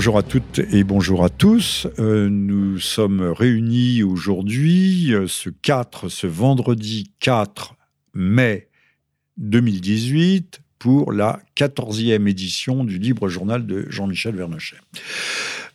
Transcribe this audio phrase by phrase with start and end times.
[0.00, 1.86] Bonjour à toutes et bonjour à tous.
[1.98, 7.74] Euh, nous sommes réunis aujourd'hui, euh, ce 4, ce vendredi 4
[8.14, 8.70] mai
[9.36, 14.78] 2018, pour la 14e édition du Libre Journal de Jean-Michel Vernochet.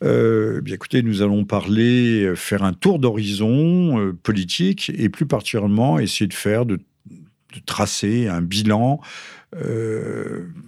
[0.01, 6.25] Euh, bien écoutez, nous allons parler, faire un tour d'horizon politique et plus particulièrement essayer
[6.25, 6.79] de faire, de,
[7.67, 8.99] tracer un bilan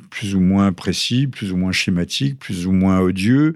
[0.10, 3.56] plus ou moins précis, plus ou moins schématique, plus ou moins odieux,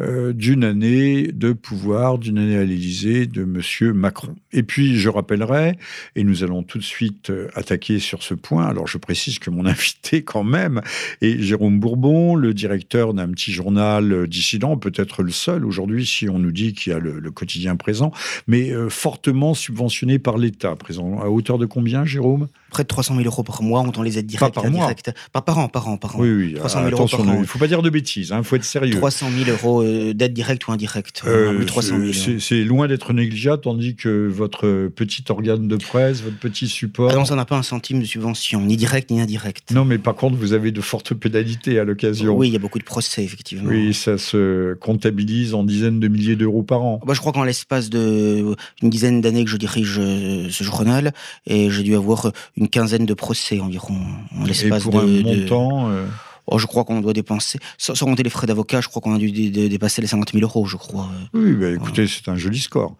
[0.00, 3.92] euh, d'une année de pouvoir, d'une année à l'Élysée de M.
[3.92, 4.34] Macron.
[4.52, 5.78] Et puis, je rappellerai,
[6.16, 9.50] et nous allons tout de suite euh, attaquer sur ce point, alors je précise que
[9.50, 10.82] mon invité quand même
[11.20, 16.38] est Jérôme Bourbon, le directeur d'un petit journal dissident, peut-être le seul aujourd'hui si on
[16.38, 18.12] nous dit qu'il y a le, quotidien présent,
[18.46, 20.76] mais fortement subventionné par l'État.
[20.76, 22.48] Présent à hauteur de combien, Jérôme?
[22.70, 24.54] Près de 300 000 euros par mois, on les aides directes.
[24.54, 24.90] Par mois.
[25.32, 26.20] Par, par an, par an, par an.
[26.20, 26.54] Oui, oui.
[26.54, 27.38] 300 000 Attention, euros par an.
[27.38, 28.96] il ne faut pas dire de bêtises, il hein, faut être sérieux.
[28.96, 31.22] 300 000 euros euh, d'aide directe ou indirecte.
[31.26, 32.38] Euh, 300 000.
[32.40, 37.10] C'est loin d'être négligeable, tandis que votre petit organe de presse, votre petit support.
[37.12, 39.70] Ah non, ça n'a pas un centime de subvention, ni direct ni indirect.
[39.70, 42.36] Non, mais par contre, vous avez de fortes pénalités à l'occasion.
[42.36, 43.70] Oui, il y a beaucoup de procès, effectivement.
[43.70, 47.00] Oui, ça se comptabilise en dizaines de milliers d'euros par an.
[47.06, 51.12] Bah, je crois qu'en l'espace d'une dizaine d'années que je dirige euh, ce journal,
[51.46, 53.96] et j'ai dû avoir une quinzaine de procès environ
[54.36, 54.98] en l'espace de.
[54.98, 55.81] Un montant.
[55.90, 56.06] Euh,
[56.46, 59.18] oh, je crois qu'on doit dépenser, sans, compter les frais d'avocat, je crois qu'on a
[59.18, 61.08] dû dépasser les 50 000 euros, je crois.
[61.34, 62.96] Oui, bah, écoutez, c'est un joli score.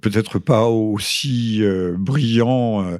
[0.00, 2.98] Peut-être pas aussi euh, brillant euh,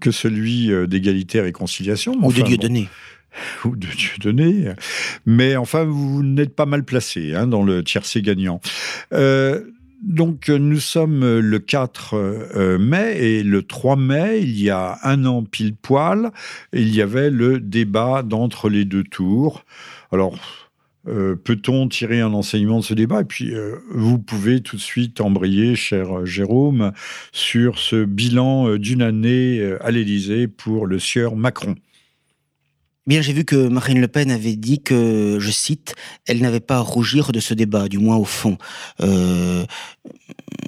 [0.00, 2.14] que celui d'égalité et réconciliation.
[2.22, 2.88] Ou de Dieu donné.
[3.64, 4.72] Ou de Dieu donné.
[5.26, 8.60] Mais enfin, vous n'êtes pas mal placé hein, dans le tiercé gagnant.
[10.02, 14.70] Donc euh, nous sommes euh, le 4 euh, mai et le 3 mai, il y
[14.70, 16.30] a un an pile poil,
[16.72, 19.64] il y avait le débat d'entre les deux tours.
[20.12, 20.38] Alors,
[21.44, 23.22] peut-on tirer un enseignement de ce débat?
[23.22, 23.54] Et puis,
[23.90, 26.92] vous pouvez tout de suite embrayer, cher Jérôme,
[27.32, 31.76] sur ce bilan d'une année à l'Élysée pour le sieur Macron.
[33.08, 35.94] Bien, j'ai vu que Marine Le Pen avait dit que, je cite,
[36.26, 38.58] elle n'avait pas à rougir de ce débat, du moins au fond.
[39.00, 39.64] Euh,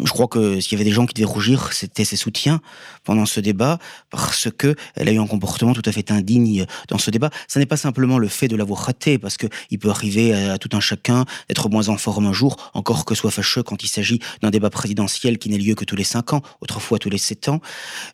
[0.03, 2.63] je crois que s'il y avait des gens qui devaient rougir, c'était ses soutiens
[3.05, 3.79] pendant ce débat,
[4.09, 7.29] parce que elle a eu un comportement tout à fait indigne dans ce débat.
[7.47, 10.57] Ce n'est pas simplement le fait de l'avoir raté, parce que il peut arriver à,
[10.57, 13.89] tout un chacun d'être moins en forme un jour, encore que soit fâcheux quand il
[13.89, 17.19] s'agit d'un débat présidentiel qui n'a lieu que tous les cinq ans, autrefois tous les
[17.19, 17.61] sept ans,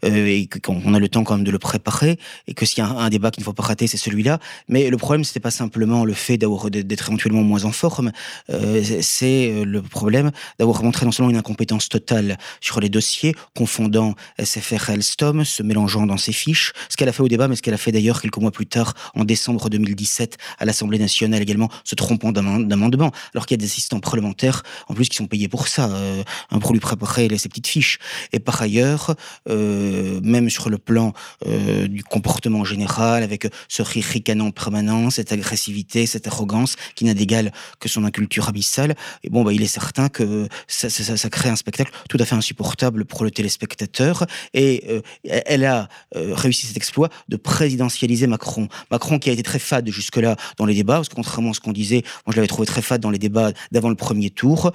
[0.04, 2.86] euh, et qu'on a le temps quand même de le préparer, et que s'il y
[2.86, 4.38] a un débat qu'il ne faut pas rater, c'est celui là
[4.68, 8.12] Mais le problème, c'était pas simplement le fait d'être éventuellement moins en forme,
[8.50, 13.34] euh, c'est euh, le problème d'avoir montré non seulement une incompétence totale sur les dossiers,
[13.54, 17.48] confondant SFR et Alstom, se mélangeant dans ses fiches, ce qu'elle a fait au débat,
[17.48, 20.98] mais ce qu'elle a fait d'ailleurs quelques mois plus tard, en décembre 2017, à l'Assemblée
[20.98, 25.16] nationale également, se trompant d'amendement, alors qu'il y a des assistants parlementaires, en plus, qui
[25.16, 26.22] sont payés pour ça, euh,
[26.60, 27.98] pour lui préparer ses petites fiches.
[28.32, 29.14] Et par ailleurs,
[29.46, 31.12] même sur le plan
[31.44, 37.52] du comportement général, avec ce rire ricanant permanent, cette agressivité, cette arrogance qui n'a d'égal
[37.80, 38.94] que son inculture abyssale.
[39.22, 42.34] Et bon, bah, il est certain que ça, ça, crée un spectacle tout à fait
[42.34, 44.26] insupportable pour le téléspectateur.
[44.54, 48.68] Et euh, elle a euh, réussi cet exploit de présidentialiser Macron.
[48.90, 51.60] Macron qui a été très fade jusque-là dans les débats, parce que contrairement à ce
[51.60, 54.72] qu'on disait, moi je l'avais trouvé très fade dans les débats d'avant le premier tour.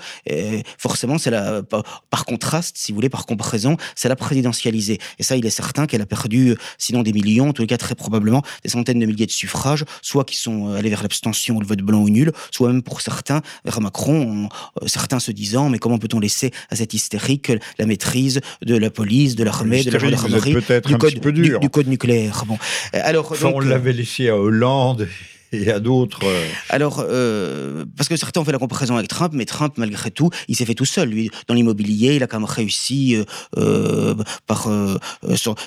[0.78, 1.62] Forcément, c'est la,
[2.10, 5.00] par contraste, si vous voulez, par comparaison, c'est la présidentialisée.
[5.20, 7.96] Et ça, il est certain qu'elle a perdu, sinon des millions, en les cas très
[7.96, 11.62] probablement des centaines de milliers de suffrage, soit qui sont euh, allés vers l'abstention ou
[11.62, 14.50] le vote blanc ou nul, soit même pour certains vers Macron,
[14.82, 18.90] euh, certains se disant mais comment peut-on laisser à cette hystérique la maîtrise de la
[18.90, 20.56] police, de l'armée, de la gendarmerie,
[20.86, 22.44] du, code, du, du, code nucléaire?
[22.48, 22.58] Bon,
[22.94, 25.08] alors on l'avait laissé à Hollande
[25.66, 26.20] et à d'autres.
[26.24, 30.12] Euh, Alors, euh, parce que certains ont fait la comparaison avec Trump, mais Trump, malgré
[30.12, 31.10] tout, il s'est fait tout seul.
[31.10, 33.18] Lui, dans l'immobilier, il a quand même réussi
[33.58, 34.16] euh,
[34.48, 34.98] par euh,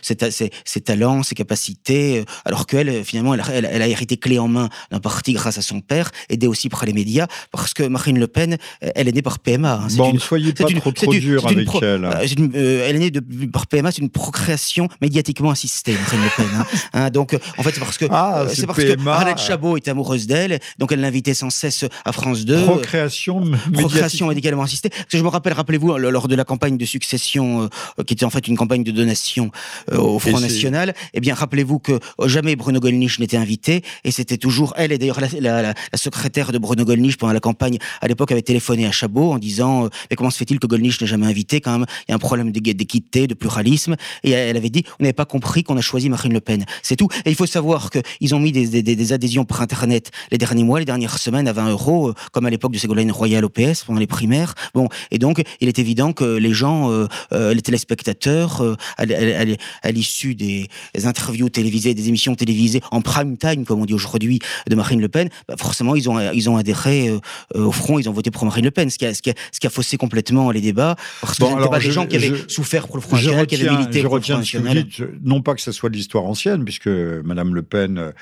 [0.02, 4.38] ses, ses, ses, talents, ses capacités, alors qu'elle, finalement, elle, elle, elle, a hérité clé
[4.38, 7.82] en main d'un parti grâce à son père, aidé aussi par les médias, parce que
[7.82, 9.74] Marine Le Pen, elle est née par PMA.
[9.74, 9.88] Hein.
[9.96, 12.08] Bon, une, ne soyez pas une, trop, trop dur avec elle.
[12.54, 16.46] elle est née de, par PMA, c'est une procréation médiatiquement assistée, Marine Le Pen.
[16.56, 16.66] Hein.
[16.94, 19.04] hein donc, en fait, c'est parce que ah, c'est parce PMA.
[19.04, 22.64] que Arlette Chabot est amoureuse d'elle, donc elle l'invitait sans cesse à France 2.
[22.64, 23.42] Procréation,
[23.72, 24.90] Procréation médicalement assistée.
[24.90, 27.68] Parce que je me rappelle, rappelez-vous, lors de la campagne de succession,
[27.98, 29.50] euh, qui était en fait une campagne de donation
[29.92, 34.36] euh, au Front National, eh bien, rappelez-vous que jamais Bruno Gollnisch n'était invité, et c'était
[34.36, 38.32] toujours elle, et d'ailleurs la, la, secrétaire de Bruno Gollnisch pendant la campagne, à l'époque,
[38.32, 41.26] avait téléphoné à Chabot en disant, euh, mais comment se fait-il que Gollnisch n'est jamais
[41.26, 41.86] invité quand même?
[42.08, 45.24] Il y a un problème d'équité, de pluralisme, et elle avait dit, on n'avait pas
[45.24, 46.64] compris qu'on a choisi Marine Le Pen.
[46.82, 47.08] C'est tout.
[47.24, 50.78] Et il faut savoir qu'ils ont mis des, des, des adhésions Internet les derniers mois,
[50.78, 53.84] les dernières semaines à 20 euros, euh, comme à l'époque de Ségolène Royal au PS
[53.84, 54.54] pendant les primaires.
[54.74, 56.90] Bon, et donc il est évident que les gens,
[57.32, 58.62] les téléspectateurs,
[58.98, 60.68] à, l'issue des
[61.04, 64.38] interviews télévisées, des émissions télévisées en prime time, comme on dit aujourd'hui,
[64.68, 67.10] de Marine Le Pen, bah, forcément ils ont ils ont adhéré
[67.54, 69.34] au front, ils ont voté pour Marine Le Pen, ce qui a, ce qui a,
[69.52, 72.32] ce qui a faussé complètement les débats, parce que n'étaient pas des gens qui avaient
[72.48, 74.84] souffert pour le Front National, qui avaient milité pour le Front National.
[75.22, 78.12] non pas que ce soit de l'histoire ancienne, puisque Madame Le Pen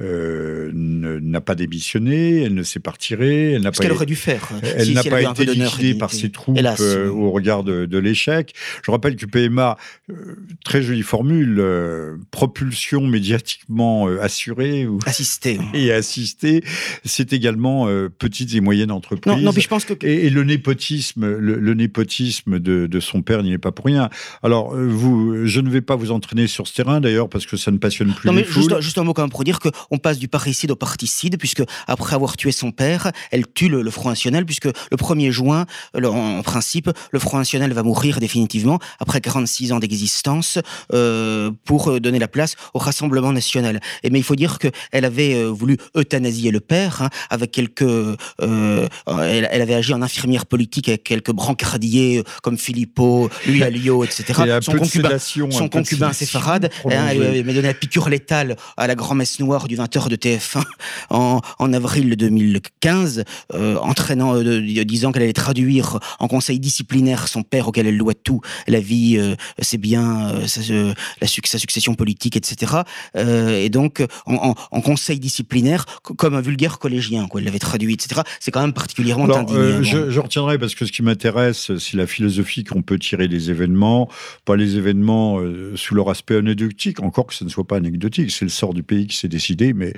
[0.00, 3.82] euh, n'a pas démissionné, elle ne s'est pas retirée, elle n'a pas.
[3.82, 4.48] qu'elle aurait dû faire.
[4.76, 8.54] Elle n'a pas été liquidée par ses troupes euh, au regard de, l'échec.
[8.84, 9.76] Je rappelle que PMA,
[10.10, 11.62] euh, très jolie formule,
[12.30, 16.64] propulsion médiatiquement assurée ou assistée et assistée,
[17.04, 19.32] c'est également petites et moyennes entreprises.
[19.32, 23.42] Non, non, mais je pense que et, le népotisme, le, népotisme de, de, son père
[23.42, 24.10] n'y est pas pour rien.
[24.42, 27.70] Alors vous, je ne vais pas vous entraîner sur ce terrain d'ailleurs parce que ça
[27.70, 28.26] ne passionne plus.
[28.26, 30.76] Non, mais juste, un mot quand même pour dire qu'on passe du parricide au
[31.38, 35.66] puisque après avoir tué son père, elle tue le, Front National, puisque le 1er juin,
[35.94, 40.58] en principe, le Front National va mourir définitivement après 46 ans d'existence
[40.92, 43.80] euh, pour donner la place au Rassemblement National.
[44.02, 47.82] Et mais il faut dire qu'elle avait euh, voulu euthanasier le père hein, avec quelques.
[47.82, 48.16] Euh,
[49.08, 54.58] elle, avait agi en infirmière politique avec quelques brancardiers euh, comme Philippot, Alliot, etc.
[54.60, 59.40] son concubin, son concubin séfarade, hein, elle m'a donné la piqûre létale à la grand-messe
[59.40, 60.61] noire du 20h de TF1
[61.10, 63.24] en, en avril 2015,
[63.54, 68.14] euh, entraînant, euh, disant qu'elle allait traduire en conseil disciplinaire son père auquel elle doit
[68.14, 70.60] tout, la vie, euh, c'est bien, euh, sa,
[71.20, 72.82] la, sa succession politique, etc.
[73.14, 78.22] et donc, en, en, conseil disciplinaire, comme un vulgaire collégien, quoi, elle l'avait traduit, etc.
[78.40, 79.82] C'est quand même particulièrement indignant.
[79.82, 83.50] Je, je, retiendrai parce que ce qui m'intéresse, c'est la philosophie qu'on peut tirer des
[83.50, 84.08] événements,
[84.44, 85.38] pas les événements
[85.76, 88.82] sous leur aspect anecdotique, encore que ce ne soit pas anecdotique, c'est le sort du
[88.82, 89.92] pays qui s'est décidé, mais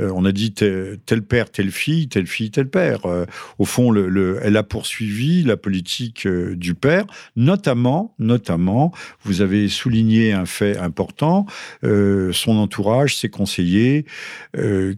[0.00, 3.06] euh, on a dit tel, père, telle fille, telle fille, tel père.
[3.06, 3.26] Euh,
[3.58, 7.04] au fond, le, elle a poursuivi la politique euh, du père,
[7.36, 8.92] notamment, notamment,
[9.24, 11.46] vous avez souligné un fait important,
[11.82, 14.04] son entourage, ses conseillers,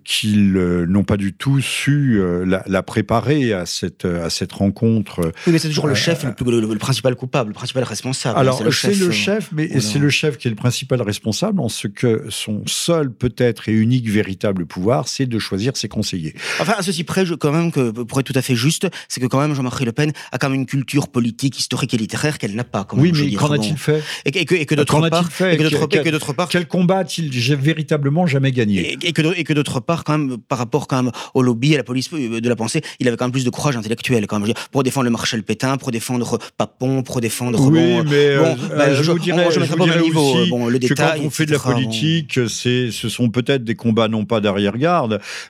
[0.04, 5.32] qu'ils n'ont pas du tout su la, préparer à cette, à cette rencontre.
[5.46, 8.38] Oui, mais c'est toujours le chef, le, principal coupable, le principal responsable.
[8.38, 11.88] Alors, c'est le, chef, mais c'est le chef qui est le principal responsable en ce
[11.88, 16.34] que son seul, peut-être, et unique véritable pouvoir, c'est de choisir ses conseillers.
[16.60, 19.20] Enfin, à ceci près, je, quand même, que, pour être tout à fait juste, c'est
[19.20, 22.38] que quand même Jean-Marie Le Pen a quand même une culture politique, historique et littéraire
[22.38, 22.86] qu'elle n'a pas.
[22.92, 26.32] oui, mais qu'en a-t-il fait Et, que, et que d'autre part, fait et que d'autre
[26.32, 30.58] part, quel combat a-t-il véritablement jamais gagné Et, que, et d'autre part, quand même, par
[30.58, 33.26] rapport quand même au lobby, à la police euh, de la pensée, il avait quand
[33.26, 37.02] même plus de courage intellectuel, quand même, pour défendre le marshal Pétain, pour défendre Papon,
[37.02, 37.60] pour défendre.
[37.60, 40.50] Oui, bon, mais bon, euh, bah, je, vous dirais, je, je vous dirais niveau, aussi
[40.50, 43.74] bon, le détail, que quand on fait de la politique, c'est, ce sont peut-être des
[43.74, 44.91] combats non pas d'arrière-garde,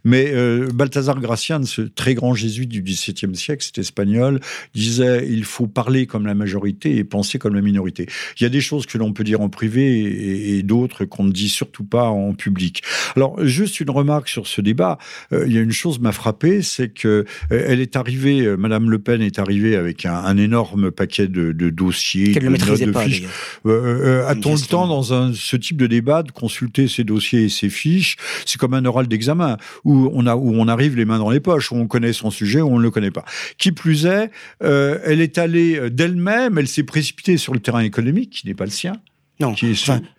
[0.04, 4.40] mais euh, Balthazar Gracian, ce très grand jésuite du XVIIe siècle, cet espagnol,
[4.74, 8.06] disait il faut parler comme la majorité et penser comme la minorité.
[8.38, 11.32] Il y a des choses que l'on peut dire en privé et, d'autres qu'on ne
[11.32, 12.82] dit surtout pas en public.
[13.16, 14.98] Alors, juste une remarque sur ce débat.
[15.32, 18.90] Euh, il y a une chose m'a frappé, c'est que euh, elle est arrivée, Madame
[18.90, 23.24] Le Pen est arrivée avec un, énorme paquet de, dossiers, de notes, de fiches.
[23.64, 27.68] A-t-on le temps dans un, ce type de débat de consulter ces dossiers et ces
[27.68, 28.16] fiches?
[28.46, 29.31] C'est comme un oral d'examen
[29.84, 32.30] où on, a, où on arrive les mains dans les poches, où on connaît son
[32.30, 33.24] sujet, où on ne le connaît pas.
[33.58, 34.30] Qui plus est,
[34.62, 38.54] euh, elle est allée euh, d'elle-même, elle s'est précipitée sur le terrain économique, qui n'est
[38.54, 38.94] pas le sien.
[39.40, 39.54] Non,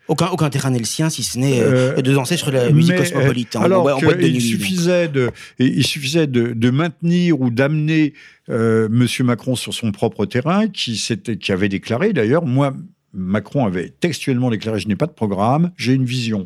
[0.09, 2.97] aucun, aucun terrain n'est le sien, si ce n'est euh, de danser sur la musique
[2.97, 3.55] cosmopolite.
[3.55, 3.89] Alors
[4.19, 8.13] il, suffisait de, il suffisait de, maintenir ou d'amener
[8.49, 9.07] euh, M.
[9.25, 11.01] Macron sur son propre terrain, qui,
[11.39, 12.73] qui avait déclaré d'ailleurs, moi,
[13.13, 16.45] Macron avait textuellement déclaré, je n'ai pas de programme, j'ai une vision.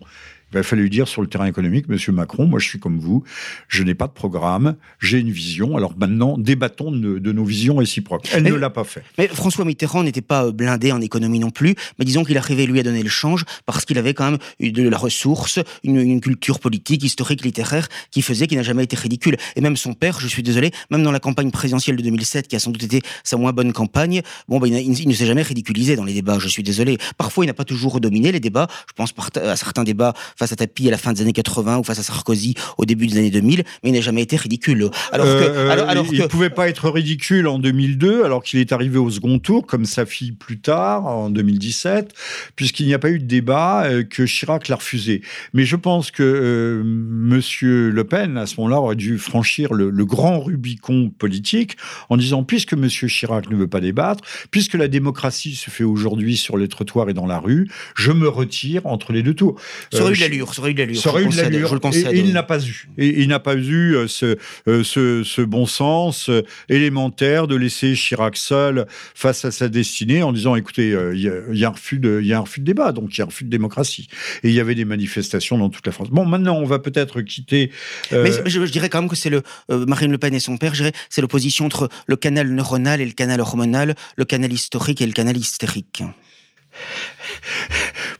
[0.52, 3.00] Il va falloir lui dire sur le terrain économique, Monsieur Macron, moi je suis comme
[3.00, 3.24] vous,
[3.68, 5.76] je n'ai pas de programme, j'ai une vision.
[5.76, 8.30] Alors maintenant, débattons de, nos visions réciproques.
[8.34, 9.04] Elle ne l'a pas fait.
[9.18, 11.76] Mais François Mitterrand n'était pas euh, blindé en économie non plus.
[12.00, 14.88] Mais disons qu'il arrivait lui à donner le change parce qu'il avait quand même de
[14.88, 19.36] la ressource, une, culture politique, historique, littéraire qui faisait qu'il n'a jamais été ridicule.
[19.58, 22.56] Et même son père, je suis désolé, même dans la campagne présidentielle de 2007, qui
[22.56, 25.98] a sans doute été sa moins bonne campagne, bon, ben, il, ne s'est jamais ridiculisé
[25.98, 26.40] dans les débats.
[26.40, 26.98] Je suis désolé.
[27.18, 28.68] Parfois, il n'a pas toujours dominé les débats.
[28.88, 31.84] Je pense à certains débats face à Tapi à la fin des années 80 ou
[31.84, 34.90] face à Sarkozy au début des années 2000, mais il n'a jamais été ridicule.
[35.12, 38.72] Alors que, euh, alors, il ne pouvait pas être ridicule en 2002, alors qu'il est
[38.72, 42.14] arrivé au second tour, comme sa fille plus tard, en 2017,
[42.56, 45.22] puisqu'il n'y a pas eu de débat, euh, que Chirac l'a refusé.
[45.54, 49.90] Mais je pense que euh, Monsieur Le Pen, à ce moment-là, aurait dû franchir le,
[49.90, 51.78] le, grand Rubicon politique
[52.10, 56.38] en disant, puisque Monsieur Chirac ne veut pas débattre, puisque la démocratie se fait aujourd'hui
[56.38, 59.60] sur les trottoirs et dans la rue, je me retire entre les deux tours.
[59.92, 61.02] Ça aurait eu l'allure, ça aurait eu de l'allure.
[61.02, 61.68] Ça aurait eu de je le concède, l'allure.
[61.70, 62.90] je le Et, concède, et il n'a pas eu.
[62.98, 67.56] Et il n'a pas eu euh, ce, euh, ce, ce bon sens euh, élémentaire de
[67.56, 71.66] laisser Chirac seul face à sa destinée en disant écoutez, il y, a, il y
[71.66, 73.24] a un refus de, il y a un refus de débat, donc il y a
[73.24, 74.08] un refus de démocratie.
[74.44, 76.10] Et il y avait des manifestations dans toute la France.
[76.10, 77.72] Bon, maintenant, on va peut-être quitter.
[78.14, 79.42] euh, Mais je, je dirais quand même que c'est le
[79.72, 80.74] euh, Marine Le Pen et son père.
[80.74, 85.02] Je dirais c'est l'opposition entre le canal neuronal et le canal hormonal, le canal historique
[85.02, 86.04] et le canal hystérique.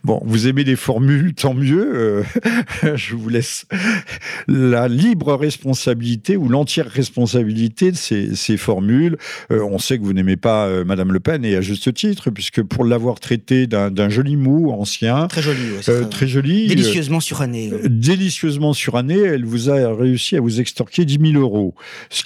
[0.04, 1.90] Bon, vous aimez les formules, tant mieux.
[1.94, 2.22] euh,
[2.96, 3.66] je vous laisse
[4.46, 9.16] la libre responsabilité ou l'entière responsabilité de ces, ces formules.
[9.50, 12.30] Euh, on sait que vous n'aimez pas euh, Madame Le Pen et à juste titre,
[12.30, 17.20] puisque pour l'avoir traité d'un joli mot ancien, Très joli, ouais, euh, très- joli, délicieusement
[17.20, 17.70] suranné.
[17.72, 17.80] ouais.
[17.88, 21.74] délicieusement suranné, elle vous a réussi à vous extorquer 10 000 euros.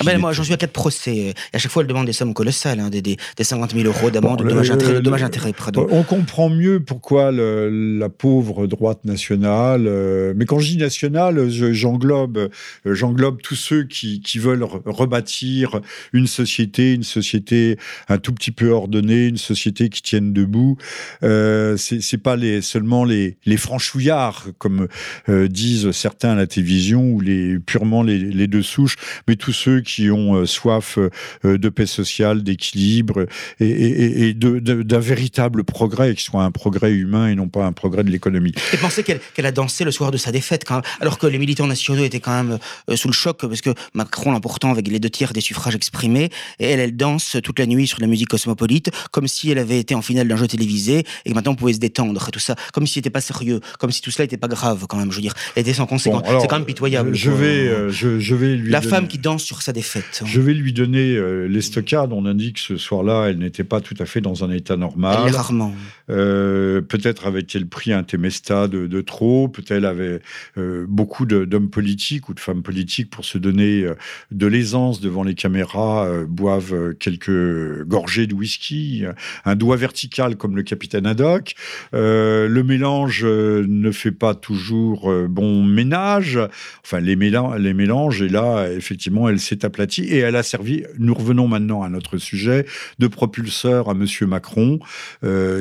[0.00, 1.16] Ah ben, est- moi, j'en suis à quatre procès.
[1.16, 3.84] Et à chaque fois, elle demande des sommes colossales, hein, des, des, des 50 000
[3.86, 5.86] euros d'amende, Bon, de le- dommages intérêts, le- dommages intérêts, pardon.
[5.90, 11.48] On comprend mieux pourquoi le- la pauvre droite nationale, euh, mais quand je dis nationale,
[11.50, 12.38] je- j'englobe,
[12.86, 15.80] euh, j'englobe tous ceux qui, qui veulent re- rebâtir
[16.12, 17.76] une société, une société
[18.08, 20.76] un tout petit peu ordonnée, une société qui tienne debout.
[21.22, 24.88] Euh, c'est pas les, seulement les, les franchouillards, comme
[25.28, 28.96] euh, disent certains à la télévision, ou les purement les, les deux souches,
[29.28, 30.98] mais tous ceux qui ont euh, soif
[31.44, 33.26] euh, de paix sociale, d'équilibre
[33.60, 37.72] et, et- et d'un véritable progrès, qui soit un progrès humain et non pas un
[37.72, 38.52] progrès de l'économie.
[38.72, 41.38] Et pensez qu'elle a dansé le soir de sa défaite, quand même, alors que les
[41.38, 42.58] militants nationaux étaient quand même
[42.90, 46.30] euh, sous le choc, parce que Macron l'emportant avec les deux tiers des suffrages exprimés,
[46.58, 49.78] et elle, elle danse toute la nuit sur la musique cosmopolite, comme si elle avait
[49.78, 52.40] été en finale d'un jeu télévisé, et que maintenant on pouvait se détendre, et tout
[52.40, 55.10] ça, comme si c'était pas sérieux, comme si tout cela n'était pas grave, quand même,
[55.10, 56.22] je veux dire, elle était sans conséquence.
[56.22, 57.14] Bon, C'est quand même pitoyable.
[57.14, 60.22] Je vais, euh, je, je vais lui La donner- femme qui danse sur sa défaite.
[60.24, 62.12] Je vais lui donner euh, l'estocade.
[62.12, 64.80] On indique que ce soir-là, elle n'était pas tout à fait dans un état Elle
[64.80, 65.30] normal.
[65.34, 65.74] rarement.
[66.10, 70.20] Euh, peut-être avait-elle pris un Temesta de, trop, peut-être avait
[70.58, 73.94] euh, beaucoup d'hommes politiques ou de femmes politiques pour se donner euh,
[74.30, 79.04] de l'aisance devant les caméras, euh, boivent quelques gorgées de whisky,
[79.44, 81.54] un doigt vertical comme le capitaine Haddock.
[81.92, 86.38] Le mélange ne fait pas toujours bon ménage,
[86.84, 90.84] enfin les, mélan- les mélanges, et là, effectivement, elle s'est aplatie et elle a servi,
[90.98, 92.66] nous revenons maintenant à notre sujet,
[92.98, 94.78] de propulseur à Monsieur Macron,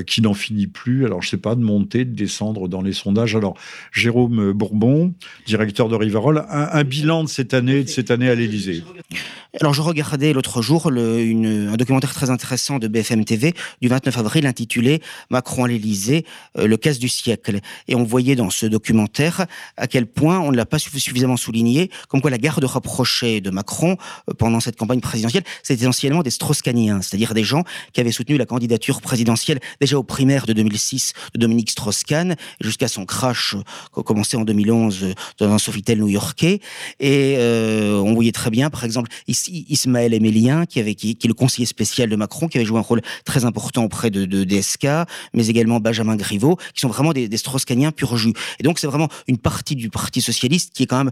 [0.05, 3.35] qui n'en finit plus, alors je sais pas, de de descendre dans les sondages.
[3.35, 3.55] Alors,
[3.91, 5.13] Jérôme Bourbon,
[5.45, 8.83] directeur de Rivarol, un, bilan de cette année, de cette année à l'Élysée.
[9.59, 14.45] Alors, je regardais l'autre jour un documentaire très intéressant de BFM TV du 29 avril
[14.45, 16.25] intitulé Macron à l'Élysée,
[16.57, 17.59] euh, le casse du siècle.
[17.87, 19.45] Et on voyait dans ce documentaire
[19.77, 23.41] à quel point on ne l'a pas suffi- suffisamment souligné, comme quoi la garde rapprochée
[23.41, 23.97] de Macron
[24.29, 27.63] euh, pendant cette campagne présidentielle, c'est essentiellement des Strauss-Kahniens, c'est-à-dire des gens
[27.93, 32.87] qui avaient soutenu la candidature présidentielle déjà aux primaires de 2006 de Dominique Strauss-Kahn jusqu'à
[32.87, 33.55] son crash
[33.97, 36.59] euh, commencé en 2011 euh, dans un Sofitel new-yorkais.
[36.99, 41.33] Et euh, on voyait très bien, par exemple, Ismaël Emélien, qui, avait, qui, est le
[41.33, 44.87] conseiller spécial de Macron, qui avait joué un rôle très important auprès de, de DSK,
[45.33, 48.33] mais également Benjamin Griveaux, qui sont vraiment des, des Strauss-Kahniens pur jus.
[48.59, 51.11] Et donc c'est vraiment une partie du Parti socialiste qui est quand même,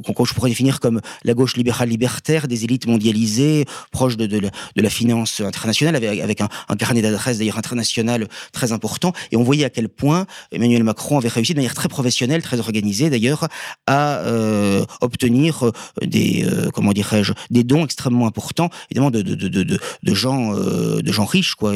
[0.00, 4.50] qu'on je pourrais définir comme la gauche libérale libertaire, des élites mondialisées, proche de, de,
[4.76, 9.12] la, finance internationale, avec, avec un, un carnet d'adresses d'ailleurs international très important.
[9.32, 12.58] Et on voyait à quel point Emmanuel Macron avait réussi de manière très professionnelle, très
[12.60, 13.48] organisée d'ailleurs,
[13.86, 19.34] à euh, obtenir euh, des euh, comment dirais-je des dons extrêmement importants, évidemment de de
[19.34, 21.72] de de, de, gens euh, de gens riches quoi,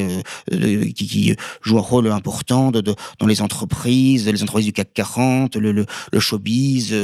[0.51, 4.93] qui, qui jouent un rôle important de, de- dans les entreprises, les entreprises du CAC
[4.95, 6.95] 40, le le, le showbiz,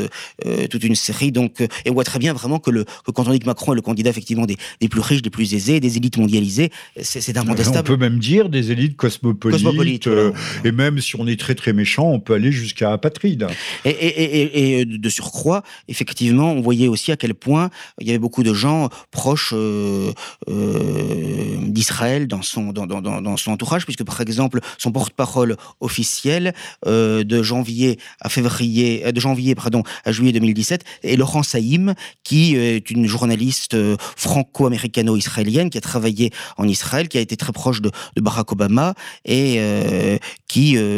[0.70, 1.32] toute une série.
[1.32, 3.72] Donc et on voit très bien vraiment que le que quand on dit que Macron
[3.72, 6.70] est le candidat effectivement des, des plus riches, des plus aisés, des élites mondialisées,
[7.02, 7.86] c'est c'est On incontestable.
[7.86, 10.08] peut même dire des élites cosmopolites.
[10.08, 10.32] Voilà.
[10.64, 13.46] et même si on est très très méchant, on peut aller jusqu'à apatride.
[13.84, 18.42] Et, et de surcroît, effectivement, on voyait aussi à quel point il y avait beaucoup
[18.42, 20.12] de gens proches euh,
[20.48, 26.54] euh, d'Israël dans son, dans, dans, son entourage, puisque par exemple, son porte-parole officiel
[26.86, 31.94] euh, de janvier à février, euh, de janvier pardon, à juillet 2017 est Laurent Saïm,
[32.24, 37.36] qui euh, est une journaliste euh, franco-américano-israélienne qui a travaillé en Israël, qui a été
[37.36, 37.90] très proche de,
[38.20, 40.89] Barack Obama et euh, qui euh,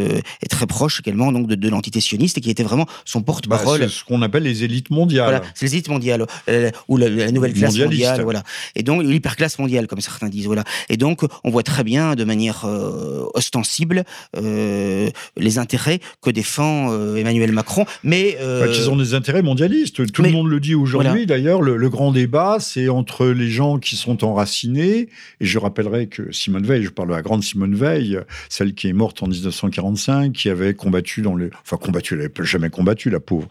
[0.43, 3.27] est très proche également donc de, de l'entité sioniste et qui était vraiment son Bah,
[3.27, 3.81] porte-parole.
[3.81, 5.31] c'est ce qu'on appelle les élites mondiales.
[5.31, 8.43] Voilà, c'est les élites mondiales, euh, ou la, la nouvelle classe mondiale, voilà.
[8.75, 10.65] Et donc l'hyperclasse mondiale, comme certains disent, voilà.
[10.89, 14.05] Et donc on voit très bien, de manière euh, ostensible,
[14.37, 17.85] euh, les intérêts que défend euh, Emmanuel Macron.
[18.03, 20.11] Mais bah, ils ont des intérêts mondialistes.
[20.13, 21.27] Tout le monde le dit aujourd'hui.
[21.27, 25.09] D'ailleurs, le, grand débat, c'est entre les gens qui sont enracinés.
[25.41, 28.19] Et je rappellerai que Simone Veil, je parle de la grande Simone Veil,
[28.49, 29.27] celle qui est morte en
[29.73, 33.49] 1945, qui avait combattu dans le, enfin combattu, elle n'avait jamais combattu la pauvre,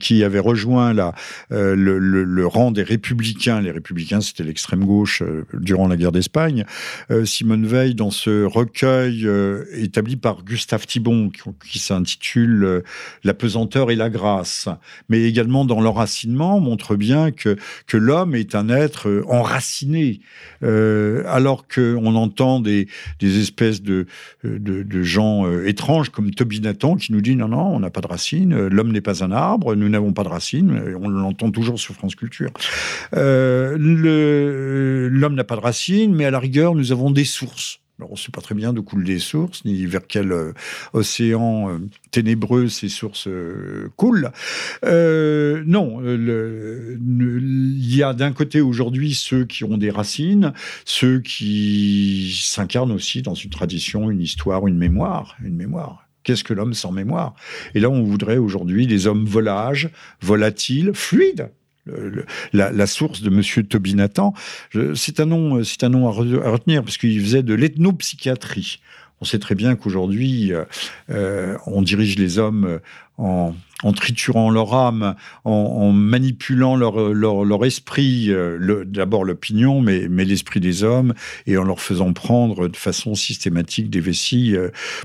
[0.00, 1.14] qui avait rejoint la,
[1.50, 3.60] le, le, rang des républicains.
[3.60, 5.22] Les républicains, c'était l'extrême gauche
[5.52, 6.64] durant la guerre d'Espagne.
[7.24, 9.28] Simone Veil, dans ce recueil
[9.72, 11.30] établi par Gustave Thibon,
[11.64, 12.82] qui, s'intitule euh,
[13.24, 14.68] La pesanteur et la grâce,
[15.08, 20.20] mais également dans l'enracinement, montre bien que, que l'homme est un être euh, enraciné,
[20.62, 22.88] euh, alors qu'on entend des,
[23.20, 24.06] des espèces de,
[24.44, 28.06] de, gens étranges comme Toby Nathan qui nous dit non, non, on n'a pas de
[28.06, 31.94] racines, l'homme n'est pas un arbre, nous n'avons pas de racines, on l'entend toujours sur
[31.94, 32.50] France Culture.
[33.12, 33.74] l'homme
[35.34, 37.80] n'a pas de racines, mais à la rigueur, nous avons des sources.
[38.00, 40.52] On ne sait pas très bien d'où coulent les sources, ni vers quel euh,
[40.92, 41.78] océan euh,
[42.12, 44.30] ténébreux ces sources euh, coulent.
[44.84, 50.52] non, il y a d'un côté aujourd'hui ceux qui ont des racines,
[50.84, 56.08] ceux qui s'incarnent aussi dans une tradition, une histoire, une mémoire, une mémoire.
[56.22, 57.34] Qu'est-ce que l'homme sans mémoire?
[57.74, 59.90] Et là, on voudrait aujourd'hui des hommes volages,
[60.20, 61.50] volatiles, fluides,
[62.52, 64.34] la, source de Monsieur Tobinatan,
[64.94, 68.80] c'est un nom, c'est un nom à, retenir parce qu'il faisait de l'ethnopsychiatrie.
[69.20, 70.64] On sait très bien qu'aujourd'hui, euh,
[71.10, 72.78] euh, on dirige les hommes
[73.16, 73.52] en,
[73.96, 81.14] triturant leur âme, en, manipulant leur, esprit, euh, d'abord l'opinion, mais, mais l'esprit des hommes,
[81.46, 84.54] et en leur faisant prendre de façon systématique des vessies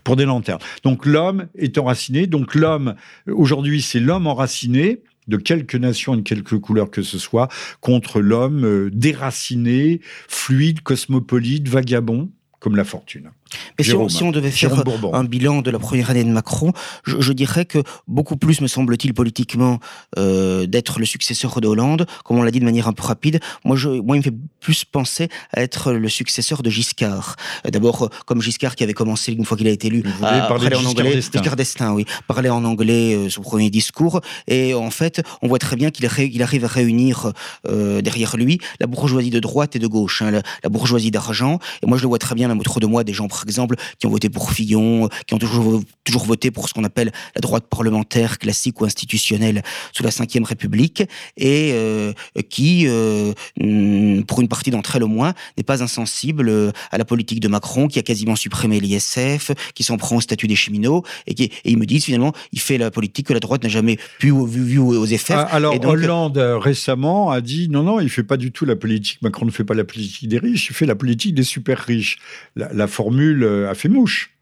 [0.04, 0.62] pour des lanternes.
[0.84, 2.28] Donc l'homme est enraciné.
[2.28, 2.94] Donc l'homme,
[3.28, 7.50] aujourd'hui, c'est l'homme enraciné de quelque nation et de quelque couleur que ce soit,
[7.82, 13.32] contre l'homme euh, déraciné, fluide, cosmopolite, vagabond, comme la fortune.
[13.78, 13.94] Mais si
[14.24, 14.84] on, devait faire
[15.14, 16.74] un bilan de la première année de Macron,
[17.06, 19.80] je, dirais que beaucoup plus, me semble-t-il, politiquement,
[20.18, 23.40] euh, d'être le successeur de Hollande, comme on l'a dit de manière un peu rapide.
[23.66, 27.36] Moi, je, moi, il me fait plus penser à être le successeur de Giscard.
[27.66, 30.42] Euh, d'abord, euh, comme Giscard qui avait commencé une fois qu'il a été élu, à
[30.48, 31.22] parler en anglais.
[31.22, 34.22] Giscard d'Estaing, oui, parler en anglais son premier discours.
[34.48, 37.32] Et en fait, on voit très bien qu'il arrive à réunir
[37.66, 41.60] derrière lui la bourgeoisie de droite et de gauche, hein, la, bourgeoisie d'argent.
[41.82, 43.76] Et moi, je le vois très bien, même autour de moi, des gens par exemple,
[44.00, 47.42] qui ont voté pour Fillon, qui ont toujours, toujours voté pour ce qu'on appelle la
[47.42, 51.04] droite parlementaire classique ou institutionnelle sous la Ve République,
[51.36, 52.14] et euh,
[52.50, 53.34] qui, euh,
[54.28, 57.88] pour une partie d'entre elles au moins, n'est pas insensible à la politique de Macron,
[57.88, 61.52] qui a quasiment supprimé l'ISF, qui s'en prend au statut des cheminots, et, qui, et
[61.66, 64.64] ils me disent finalement, il fait la politique que la droite n'a jamais pu vu,
[64.64, 65.34] vu aux effets.
[65.34, 69.22] Ah, alors Hollande récemment a dit non, non, il fait pas du tout la politique,
[69.22, 72.20] Macron ne fait pas la politique des riches, il fait la politique des super riches.
[72.56, 74.33] la formule euh, a fait mouche.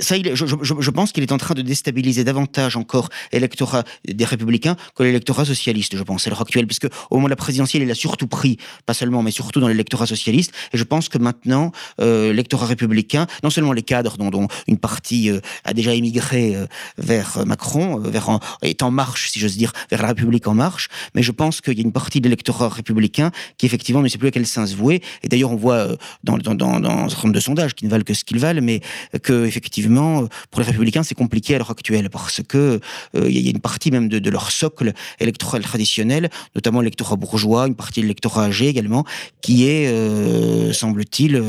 [0.00, 5.02] Ça, je, pense qu'il est en train de déstabiliser davantage encore l'électorat des républicains que
[5.02, 7.94] l'électorat socialiste, je pense, à l'heure actuelle, puisque au moment de la présidentielle, il a
[7.94, 10.52] surtout pris, pas seulement, mais surtout dans l'électorat socialiste.
[10.72, 15.30] Et je pense que maintenant, euh, l'électorat républicain, non seulement les cadres dont, une partie
[15.30, 16.66] euh, a déjà émigré euh,
[16.98, 21.22] vers Macron, vers est en marche, si j'ose dire, vers la République en marche, mais
[21.22, 24.28] je pense qu'il y a une partie de l'électorat républicain qui effectivement ne sait plus
[24.28, 25.02] à quel sens vouer.
[25.22, 25.88] Et d'ailleurs, on voit
[26.24, 28.38] dans, dans, dans, dans un certain nombre de sondages qui ne valent que ce qu'ils
[28.38, 28.80] valent, mais
[29.22, 32.80] que effectivement, euh, pour les républicains, c'est compliqué à l'heure actuelle parce que
[33.16, 37.66] euh, il y a une partie même de, leur socle électoral traditionnel, notamment l'électorat bourgeois,
[37.66, 39.04] une partie de l'électorat âgé également,
[39.42, 41.42] qui est, euh, semble-t-il,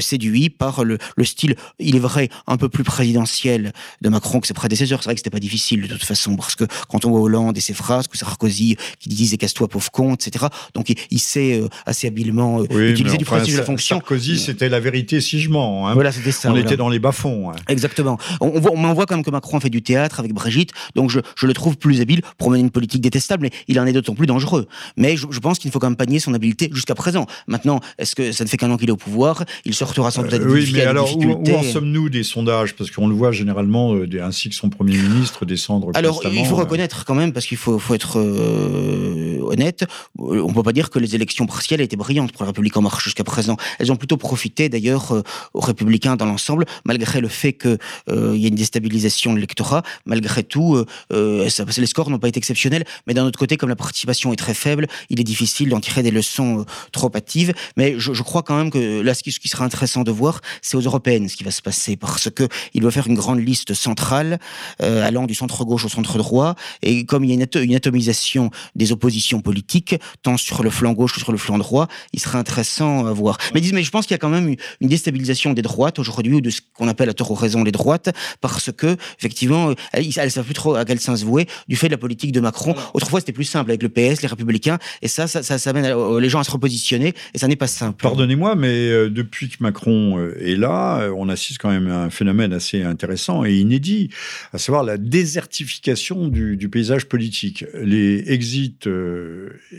[0.00, 4.54] séduit par le, style, il est vrai, un peu plus présidentiel de Macron que ses
[4.54, 5.02] prédécesseurs.
[5.02, 7.56] C'est vrai que c'était pas difficile de toute façon parce que quand on voit Hollande
[7.56, 10.46] et ses phrases, que Sarkozy qui disait casse-toi pauvre con, etc.
[10.74, 13.96] Donc il, sait assez habilement utiliser du principe de la fonction.
[13.96, 15.88] Sarkozy, c'était la vérité si je mens.
[15.88, 15.94] Hein.
[15.94, 16.52] Voilà, c'était ça.
[16.52, 17.52] On était dans les bas-fonds.
[17.68, 18.18] Exactement.
[18.40, 21.20] On, voit, on voit quand même que Macron fait du théâtre avec Brigitte, donc je,
[21.36, 24.14] je le trouve plus habile pour mener une politique détestable, mais il en est d'autant
[24.14, 24.66] plus dangereux.
[24.96, 27.26] Mais je, je pense qu'il faut quand même panier son habileté jusqu'à présent.
[27.46, 29.44] Maintenant, est-ce que ça ne fait qu'un an qu'il est au pouvoir?
[29.64, 32.74] Il sortira sans doute euh, Oui, mais alors où, en sommes-nous des sondages?
[32.74, 36.56] Parce qu'on le voit généralement, euh, ainsi que son Premier ministre, descendre Alors, il faut
[36.56, 36.60] euh.
[36.60, 39.84] reconnaître quand même, parce qu'il faut, faut, être euh, honnête,
[40.18, 42.82] on ne peut pas dire que les élections partielles étaient brillantes pour la République en
[42.82, 43.56] marche jusqu'à présent.
[43.78, 45.22] Elles ont plutôt profité d'ailleurs
[45.54, 47.78] aux républicains dans l'ensemble, malgré le fait qu'il
[48.10, 51.48] euh, y a une déstabilisation de l'électorat, malgré tout, euh, euh
[51.78, 54.54] les scores n'ont pas été exceptionnels, mais d'un autre côté, comme la participation est très
[54.54, 57.52] faible, il est difficile d'en tirer des leçons euh, trop hâtives.
[57.76, 60.80] Mais je, crois quand même que là, ce qui, sera intéressant de voir, c'est aux
[60.80, 64.38] européennes ce qui va se passer, parce que il va faire une grande liste centrale,
[64.78, 68.92] allant du centre gauche au centre droit, et comme il y a une, atomisation des
[68.92, 71.88] oppositions politique, tant sur le flanc gauche que sur le flanc droit.
[72.12, 73.38] Il serait intéressant à voir.
[73.54, 76.40] Mais, mais je pense qu'il y a quand même une déstabilisation des droites aujourd'hui, ou
[76.40, 78.10] de ce qu'on appelle à tort ou raison les droites,
[78.40, 81.92] parce que, effectivement, elles ne savent plus trop à quel sens vouer du fait de
[81.92, 82.74] la politique de Macron.
[82.94, 86.28] Autrefois, c'était plus simple avec le PS, les Républicains, et ça, ça, ça, amène les
[86.28, 88.02] gens à se repositionner, et ça n'est pas simple.
[88.02, 92.04] Pardonnez-moi, mais euh, depuis que Macron euh, est là, euh, on assiste quand même à
[92.04, 94.10] un phénomène assez intéressant et inédit,
[94.52, 97.64] à savoir la désertification du, paysage politique.
[97.74, 98.88] Les exit,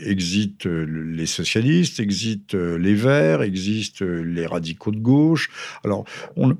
[0.06, 5.50] exit les socialistes, exit les Verts, exit les radicaux de gauche.
[5.82, 6.04] Alors,
[6.36, 6.56] on,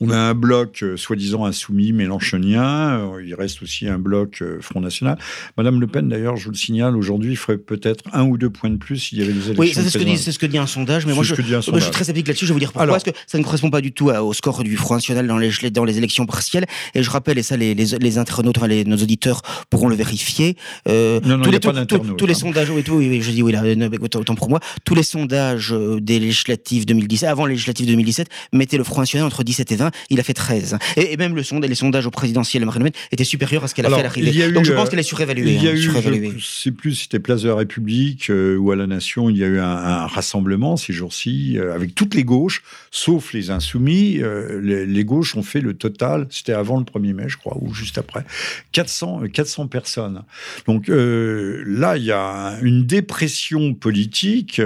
[0.00, 4.58] on a un bloc euh, soi-disant insoumis mélanchonien, euh, il reste aussi un bloc euh,
[4.60, 5.18] Front National.
[5.56, 8.70] Madame Le Pen, d'ailleurs, je vous le signale, aujourd'hui, ferait peut-être un ou deux points
[8.70, 9.60] de plus s'il y avait des élections.
[9.60, 9.90] Oui, c'est ce,
[10.32, 12.54] ce, que dit un sondage, mais moi je, je, suis très sceptique là-dessus, je vais
[12.54, 14.94] vous dire pourquoi, parce que ça ne correspond pas du tout au score du Front
[14.94, 16.66] National dans les, dans les élections partielles?
[16.94, 20.56] Et je rappelle, et ça les, les, internautes, enfin, les, nos auditeurs pourront le vérifier,
[20.86, 22.34] non, non, tous, les, tous les hein.
[22.34, 23.62] sondages, oui, oui, je dis oui, là,
[24.02, 28.84] autant pour moi, tous les sondages des législatives 2017, avant les législatives 2017, mettaient le
[28.84, 30.78] Front National entre 17 et 20 il a fait 13.
[30.96, 33.68] Et, même le sondage, les sondages au présidentiel de Marine Le Pen étaient supérieurs à
[33.68, 34.52] ce qu'elle a fait à l'arrivée.
[34.52, 35.52] Donc je pense qu'elle est surévaluée.
[35.52, 38.56] Il y a hein, eu, je sais plus si c'était Place de la République euh,
[38.56, 42.14] ou à la Nation, il y a eu un, rassemblement ces jours-ci euh, avec toutes
[42.14, 44.18] les gauches, sauf les insoumis.
[44.22, 47.72] Euh, les, gauches ont fait le total, c'était avant le 1er mai, je crois, ou
[47.72, 48.24] juste après,
[48.72, 50.22] 400, 400 personnes.
[50.66, 54.60] Donc là, il y a une dépression politique.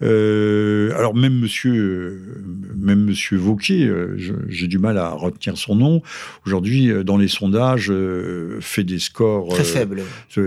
[0.00, 2.42] alors même monsieur,
[2.76, 3.90] même monsieur Vauquier,
[4.48, 6.02] j'ai du mal à retenir son nom,
[6.46, 10.02] aujourd'hui, euh, dans les sondages, euh, fait des scores très euh, faibles.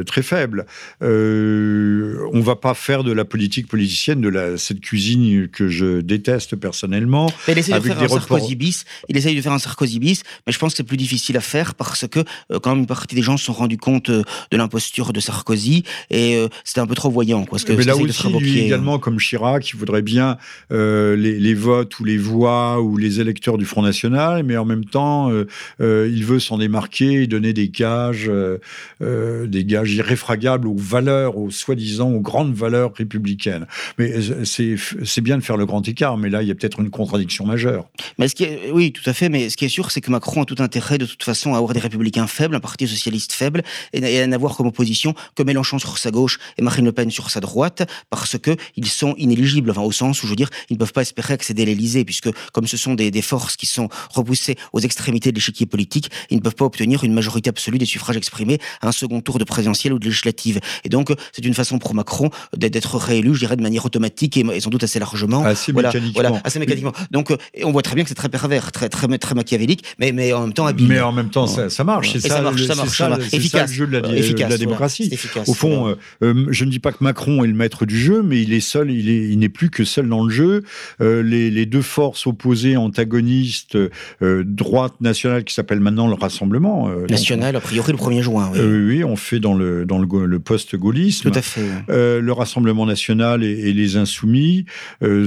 [0.05, 0.65] très faibles.
[1.01, 6.01] on ne va pas faire de la politique politicienne, de la, cette cuisine que je
[6.01, 7.31] déteste personnellement.
[7.47, 8.85] il essaye de faire un Sarkozy bis.
[9.07, 11.41] Il essaye de faire un Sarkozy bis, mais je pense que c'est plus difficile à
[11.41, 14.23] faire parce que quand même une partie des gens se sont rendus compte de
[14.57, 17.45] l'imposture de Sarkozy et c'était un peu trop voyant.
[17.45, 20.37] Quoi, que mais là aussi, lui également, comme Chirac, il voudrait bien
[20.69, 24.85] les, les, votes ou les voix ou les électeurs du Front National mais en même
[24.85, 25.47] temps, euh,
[25.81, 31.37] euh, il veut s'en démarquer et donner des gages, euh, des gages irréfragables aux valeurs,
[31.37, 33.65] aux soi-disant, aux grandes valeurs républicaines.
[33.97, 36.89] Mais c'est bien de faire le grand écart, mais là, il y a peut-être une
[36.89, 37.89] contradiction majeure.
[38.17, 40.11] Mais ce qui est, oui, tout à fait, mais ce qui est sûr, c'est que
[40.11, 43.33] Macron a tout intérêt, de toute façon, à avoir des républicains faibles, un parti socialiste
[43.33, 47.09] faible, et à n'avoir comme opposition que Mélenchon sur sa gauche et Marine Le Pen
[47.11, 50.49] sur sa droite, parce que ils sont inéligibles, enfin, au sens où, je veux dire,
[50.69, 53.55] ils ne peuvent pas espérer accéder à l'Élysée, puisque comme ce sont des, des forces
[53.55, 57.49] qui sont repoussés aux extrémités de l'échiquier politique, ils ne peuvent pas obtenir une majorité
[57.49, 60.59] absolue des suffrages exprimés à un second tour de présidentielle ou de législative.
[60.83, 64.59] Et donc, c'est une façon pour Macron d'être réélu, je dirais, de manière automatique et,
[64.59, 65.43] sans doute assez largement.
[65.45, 66.11] Assez mécaniquement.
[66.13, 66.93] Voilà, assez mécaniquement.
[67.11, 70.11] Donc, euh, on voit très bien que c'est très pervers, très, très, très machiavélique, mais,
[70.11, 70.87] mais en même temps habile.
[70.87, 72.13] Mais en même temps, ça, marche.
[72.13, 73.33] C'est ça, ça, marche, ça marche, ça marche.
[73.33, 73.69] Efficace.
[73.69, 75.11] le jeu de la, efficace, la démocratie.
[75.47, 78.21] Au fond, euh, euh, je ne dis pas que Macron est le maître du jeu,
[78.23, 79.05] mais il est seul, il
[79.39, 80.63] n'est il plus que seul dans le jeu.
[80.99, 83.77] les, les, deux forces opposées, antagonistes,
[84.21, 86.89] droite nationale qui s'appelle maintenant le Rassemblement.
[86.89, 88.49] Euh, National, a priori le 1er juin.
[88.53, 91.29] Oui, euh, oui on fait dans le, dans le, le post-gaullisme.
[91.29, 91.61] Tout à fait.
[91.89, 94.65] Euh, le Rassemblement national et, les Insoumis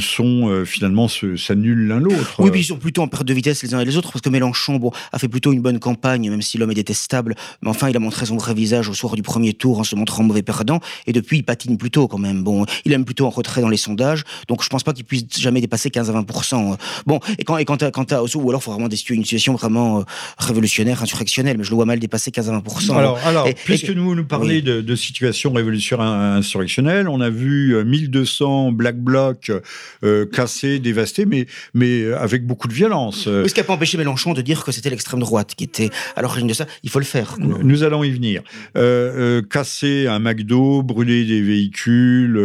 [0.01, 2.37] sont finalement s'annulent l'un l'autre.
[2.39, 4.21] Oui, puis ils sont plutôt en perte de vitesse les uns et les autres parce
[4.21, 7.35] que Mélenchon bon, a fait plutôt une bonne campagne, même si l'homme est détestable.
[7.63, 9.95] Mais enfin, il a montré son vrai visage au soir du premier tour en se
[9.95, 10.81] montrant mauvais perdant.
[11.07, 12.43] Et depuis, il patine plutôt quand même.
[12.43, 14.25] Bon, il aime plutôt en retrait dans les sondages.
[14.49, 16.27] Donc je pense pas qu'il puisse jamais dépasser 15 à 20
[17.07, 20.01] Bon, et quand, et quand, quand ou alors il faut vraiment destituer une situation vraiment
[20.01, 20.03] euh,
[20.39, 24.15] révolutionnaire, insurrectionnelle, mais je le vois mal dépasser 15 à 20 Alors, alors puisque nous
[24.15, 29.51] nous parlez de, de, situation révolutionnaire insurrectionnelle, on a vu 1200 euh, black blocs
[30.05, 33.25] euh, cassés, dévastés, mais, mais avec beaucoup de violence.
[33.25, 36.23] ce qui n'a pas empêché Mélenchon de dire que c'était l'extrême droite qui était à
[36.23, 36.67] l'origine de ça.
[36.83, 37.37] Il faut le faire.
[37.39, 38.43] Nous allons y venir.
[39.51, 42.37] casser un McDo, brûler des véhicules,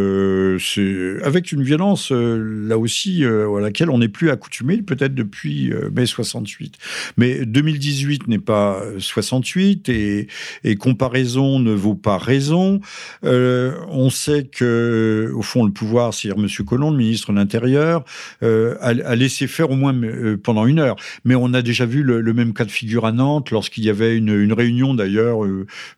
[1.24, 6.76] avec une violence là aussi à laquelle on n'est plus accoutumé, peut-être depuis mai 68.
[7.17, 10.28] Mais 2018 n'est pas 68 et,
[10.63, 12.80] et, comparaison ne vaut pas raison.
[13.23, 16.65] Euh, on sait que, au fond, le pouvoir, c'est-à-dire M.
[16.65, 18.04] Collomb, le ministre de l'Intérieur,
[18.43, 20.95] euh, a, laissé faire au moins euh, pendant une heure.
[21.26, 24.15] Mais on a déjà vu le, même cas de figure à Nantes lorsqu'il y avait
[24.15, 25.39] une, réunion, d'ailleurs,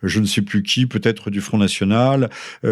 [0.03, 2.29] je ne sais plus qui, peut-être du Front National,
[2.63, 2.67] où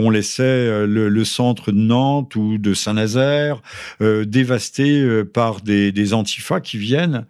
[0.00, 3.62] on laissait le, centre de Nantes ou de Saint-Nazaire
[4.00, 6.12] dévasté par des, des
[6.60, 7.26] qui viennent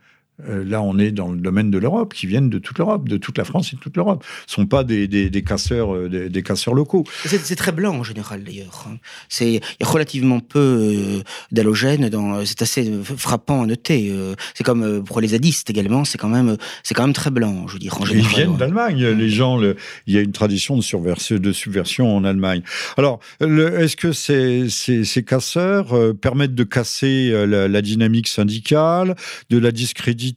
[0.48, 3.16] Euh, là, on est dans le domaine de l'Europe, qui viennent de toute l'Europe, de
[3.16, 4.24] toute la France et de toute l'Europe.
[4.46, 7.05] Ce ne sont pas des, des, casseurs, euh, des, casseurs locaux.
[7.24, 8.87] C'est très blanc en général, d'ailleurs.
[8.88, 8.96] Hein.
[9.40, 11.22] Il y a relativement peu euh,
[11.53, 12.09] d'halogènes.
[12.44, 14.12] C'est assez frappant à noter.
[14.55, 16.57] C'est comme pour les zadistes également, c'est quand, même,
[16.94, 18.31] quand même très blanc, je veux dire, en général.
[18.31, 19.05] Ils viennent d'Allemagne.
[19.07, 19.76] Les gens, le,
[20.07, 22.62] il y a une tradition de, de subversion en Allemagne.
[22.96, 29.14] Alors, est-ce que ces, ces, ces casseurs permettent de casser la, la dynamique syndicale,
[29.50, 30.30] de la discréditer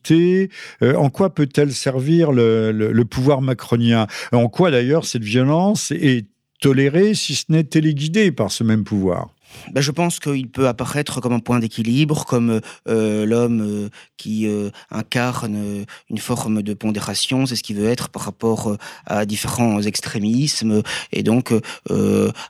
[0.81, 4.07] euh, en quoi peut-elle servir le, pouvoir macronien?
[4.31, 6.27] En quoi d'ailleurs cette violence est
[6.61, 9.29] tolérée, si ce n'est téléguidée par ce même pouvoir?
[9.71, 14.47] Ben, je pense qu'il peut apparaître comme un point d'équilibre, comme euh, l'homme euh, qui
[14.47, 19.81] euh, incarne une forme de pondération, c'est ce qu'il veut être par rapport à différents
[19.81, 21.53] extrémismes, et donc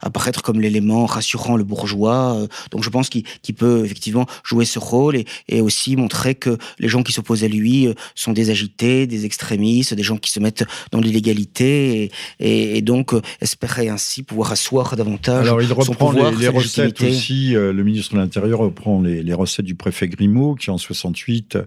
[0.01, 2.47] apparaître comme l'élément rassurant le bourgeois.
[2.71, 6.87] donc je pense qu'il peut effectivement jouer ce rôle et, et, aussi montrer que les
[6.87, 10.65] gens qui s'opposent à lui sont des agités, des extrémistes, des gens qui se mettent
[10.91, 16.37] dans l'illégalité, et, et, donc espérer ainsi pouvoir asseoir davantage Alors, il son pouvoir, les,
[16.37, 20.69] les recettes aussi, euh, le ministre de l'Intérieur reprend les, recettes du préfet Grimaud, qui
[20.69, 21.57] en 68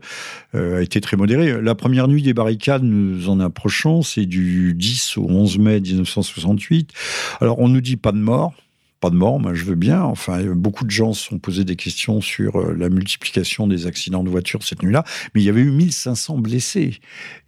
[0.54, 1.60] euh, a été très modéré.
[1.60, 6.92] La première nuit des barricades, nous en approchons, c'est du 10 au 11 mai 1968.
[7.40, 8.54] Alors, on nous dit pas de mort
[9.00, 10.02] pas de mort, moi je veux bien.
[10.02, 14.24] Enfin, beaucoup de gens se sont posés des questions sur euh, la multiplication des accidents
[14.24, 15.04] de voiture cette nuit-là,
[15.34, 16.98] mais il y avait eu 1500 blessés.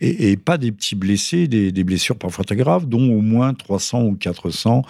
[0.00, 4.14] Et, pas des petits blessés, des, blessures parfois très graves, dont au moins 300 ou
[4.14, 4.82] 400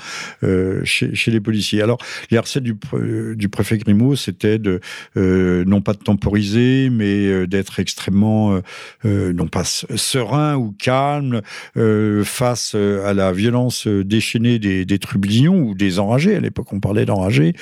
[0.43, 1.81] euh, chez, les policiers.
[1.81, 1.99] Alors,
[2.31, 2.75] les recettes du,
[3.49, 4.81] préfet Grimaud, c'était de,
[5.17, 8.61] euh, non pas de temporiser, mais d'être extrêmement,
[9.05, 11.41] non pas serein ou calme
[12.25, 17.55] face à la violence déchaînée des, des trublions ou des enragés l'époque on parlait d'enragé.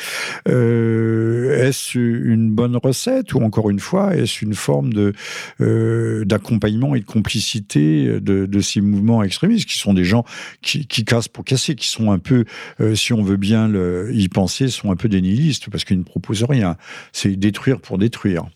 [0.48, 5.12] Euh, est-ce une bonne recette ou encore une fois, est-ce une forme
[5.60, 10.24] euh, d'accompagnement et de complicité de, ces mouvements extrémistes qui sont des gens
[10.62, 12.44] qui, cassent pour casser, qui sont un peu,
[12.80, 13.70] euh, si on veut bien
[14.10, 16.76] y penser, sont un peu des nihilistes parce qu'ils ne proposent rien.
[17.12, 18.46] C'est détruire pour détruire.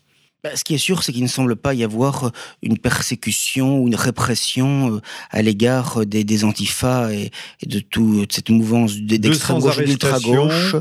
[0.43, 2.29] Bah, ce qui est sûr, c'est qu'il ne semble pas y avoir euh,
[2.63, 7.29] une persécution ou une répression euh, à l'égard euh, des, des antifas et,
[7.63, 10.75] de toute cette mouvance d'extrême gauche et d'ultra gauche,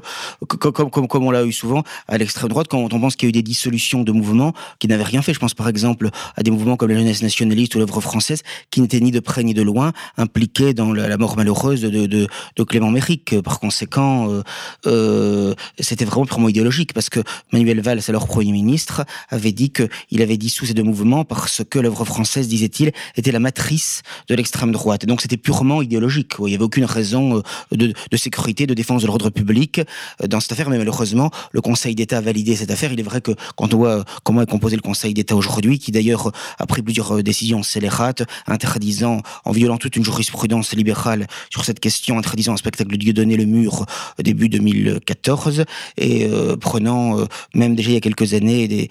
[0.48, 3.28] comme, comme, comme, on l'a eu souvent à l'extrême droite, quand on pense qu'il y
[3.28, 5.34] a eu des dissolutions de mouvements qui n'avaient rien fait.
[5.34, 8.80] Je pense par exemple à des mouvements comme la jeunesse nationaliste ou l'œuvre française, qui
[8.80, 12.62] n'étaient ni de près ni de loin impliqués dans la, mort malheureuse de, de, de,
[12.64, 13.38] Clément Méric.
[13.42, 14.42] Par conséquent,
[14.86, 17.20] euh, c'était vraiment purement idéologique, parce que
[17.52, 21.78] Manuel Valls, alors Premier ministre, avait dit qu'il avait dissous ces deux mouvements parce que
[21.78, 25.04] l'œuvre française, disait-il, était la matrice de l'extrême droite.
[25.04, 26.34] Et donc c'était purement idéologique.
[26.40, 27.42] Il n'y avait aucune raison euh,
[27.76, 29.80] de, sécurité, de défense de l'ordre public
[30.22, 30.70] euh, dans cette affaire.
[30.70, 32.92] Mais malheureusement, le Conseil d'État a validé cette affaire.
[32.92, 35.78] Il est vrai que quand on voit euh, comment est composé le Conseil d'État aujourd'hui,
[35.78, 41.64] qui d'ailleurs a pris plusieurs décisions scélérates, interdisant, en violant toute une jurisprudence libérale sur
[41.64, 43.86] cette question, interdisant un spectacle de Dieu donné le mur
[44.18, 45.64] début 2014
[45.96, 46.28] et
[46.60, 47.16] prenant
[47.54, 48.88] même déjà il y a quelques années des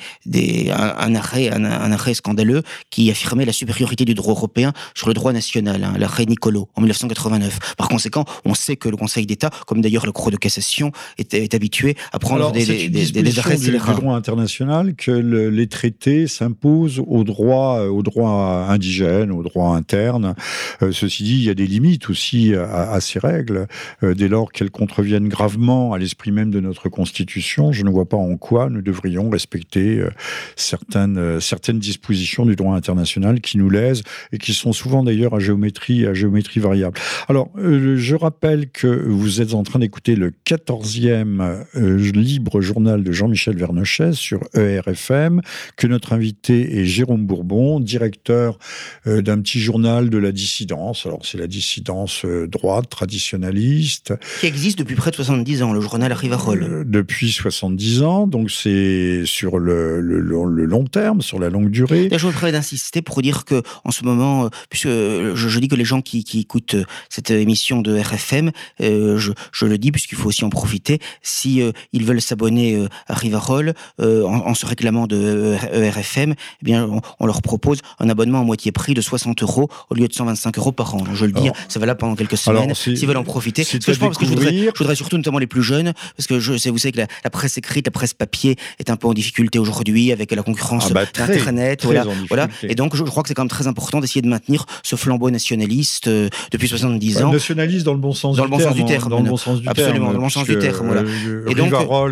[0.71, 5.33] un, arrêt, un, arrêt scandaleux qui affirmait la supériorité du droit européen sur le droit
[5.33, 7.75] national, hein, l'arrêt Nicolo en 1989.
[7.77, 11.53] Par conséquent, on sait que le Conseil d'État, comme d'ailleurs le Cour de cassation, est,
[11.53, 17.01] habitué à prendre des, des, des, arrêts du, du droit international que les traités s'imposent
[17.05, 20.35] au droit, au droit indigène, au droit interne.
[20.81, 23.67] Euh, ceci dit, il y a des limites aussi à, ces règles.
[24.03, 28.07] Euh, dès lors qu'elles contreviennent gravement à l'esprit même de notre Constitution, je ne vois
[28.07, 30.09] pas en quoi nous devrions respecter euh,
[30.55, 35.33] certaines, euh, certaines dispositions du droit international qui nous lèsent et qui sont souvent d'ailleurs
[35.33, 36.97] à géométrie, à géométrie variable.
[37.27, 43.03] Alors, euh, je rappelle que vous êtes en train d'écouter le 14e euh, libre journal
[43.03, 45.41] de Jean-Michel Vernochet sur ERFM,
[45.77, 48.57] que notre invité est Jérôme Bourbon, directeur
[49.05, 51.05] d'un petit journal de la dissidence.
[51.05, 54.13] Alors, c'est la dissidence droite, traditionnaliste.
[54.39, 56.83] Qui existe depuis près de 70 ans, le journal Rivarol.
[56.85, 62.09] depuis 70 ans, donc c'est sur le, le le long terme, sur la longue durée.
[62.11, 65.85] je voudrais d'insister pour dire que en ce moment, euh, puisque je, dis que les
[65.85, 70.45] gens qui, écoutent euh, cette émission de RFM, euh, je, le dis puisqu'il faut aussi
[70.45, 71.61] en profiter, si
[71.93, 76.89] ils veulent s'abonner à Rivarol en, se réclamant de RFM, eh bien
[77.19, 80.57] on, leur propose un abonnement à moitié prix de 60 euros au lieu de 125
[80.57, 81.03] euros par an.
[81.13, 82.73] je le dis, ça va là pendant quelques semaines.
[82.73, 85.93] S'ils veulent en profiter, que je pense que je voudrais, surtout notamment les plus jeunes,
[86.15, 88.95] parce que je vous savez que la, la presse écrite, la presse papier est un
[88.95, 91.83] peu en difficulté aujourd'hui avec la concurrence ah bah, d'Internet.
[91.83, 92.47] Voilà, voilà.
[92.63, 95.29] Et donc, je, crois que c'est quand même très important d'essayer de maintenir ce flambeau
[95.29, 97.31] nationaliste euh, depuis 70 ans.
[97.31, 99.09] nationaliste dans le bon sens, dans du, le bon terme, sens du terme.
[99.09, 100.85] Dans le bon sens du Absolument, dans le bon sens du terme.
[100.87, 101.01] Voilà.
[101.01, 101.71] Euh, et donc,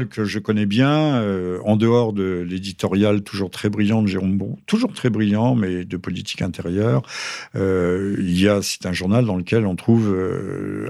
[0.09, 1.21] que je connais bien,
[1.65, 5.97] en dehors de l'éditorial toujours très brillant de Jérôme Bon, toujours très brillant, mais de
[5.97, 7.01] politique intérieure,
[7.55, 10.15] il y a, c'est un journal dans lequel on trouve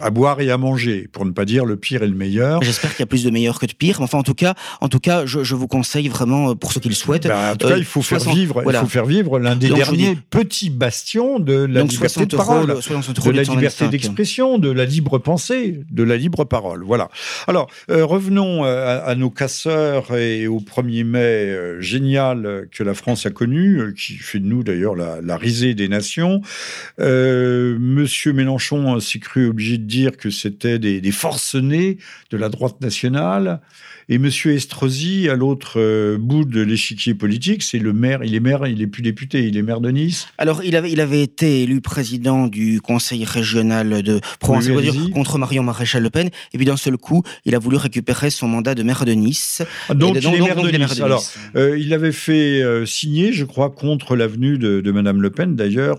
[0.02, 2.62] à boire et à manger, pour ne pas dire le pire et le meilleur.
[2.62, 4.02] J'espère qu'il y a plus de meilleurs que de pires.
[4.02, 6.96] Enfin, en tout cas, en tout cas, je, vous conseille vraiment, pour ceux qui le
[6.96, 7.07] souhaitent.
[7.08, 10.18] Ben, en tout cas, il faut faire vivre, il faut faire vivre l'un des derniers
[10.30, 15.82] petits bastions de la liberté de parole, de la liberté d'expression, de la libre pensée,
[15.90, 16.84] de la libre parole.
[16.84, 17.10] Voilà.
[17.48, 22.94] Alors, euh, revenons euh, à, nos casseurs et au 1er mai euh, génial que la
[22.94, 26.42] France a connu, qui fait de nous d'ailleurs la, risée des nations.
[26.98, 31.98] Monsieur Mélenchon s'est cru obligé de dire que c'était des, des forcenés
[32.32, 33.62] de la droite nationale.
[34.10, 34.30] Et M.
[34.46, 38.24] Estrosi, à l'autre euh, bout de l'échiquier politique, c'est le maire.
[38.24, 40.30] Il est maire, il est plus député, il est maire de Nice.
[40.38, 44.70] Alors, il avait, il avait été élu président du conseil régional de provence
[45.14, 46.30] contre Marion Maréchal Le Pen.
[46.54, 49.62] Et puis, d'un seul coup, il a voulu récupérer son mandat de maire de Nice.
[49.90, 51.02] Ah, donc, il est maire de, Nice.
[51.02, 51.26] Alors,
[51.58, 55.58] euh, il avait fait euh, signer, je crois, contre l'avenue de, de Madame Le Pen,
[55.58, 55.98] d'ailleurs,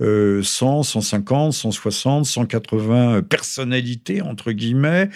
[0.00, 5.08] 100, 150, 160, 180 personnalités, entre guillemets,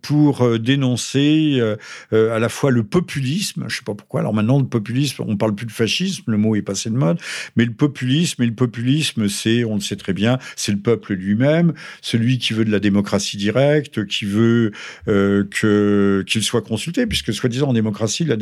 [0.00, 1.76] pour dénoncer euh,
[2.12, 5.24] euh, à la fois le populisme, je ne sais pas pourquoi, alors maintenant le populisme,
[5.26, 7.18] on parle plus de fascisme, le mot est passé de mode,
[7.56, 11.14] mais le populisme, et le populisme, c'est, on le sait très bien, c'est le peuple
[11.14, 14.72] lui-même, celui qui veut de la démocratie directe, qui veut
[15.08, 18.36] euh, que qu'il soit consulté, puisque soi-disant en démocratie, la,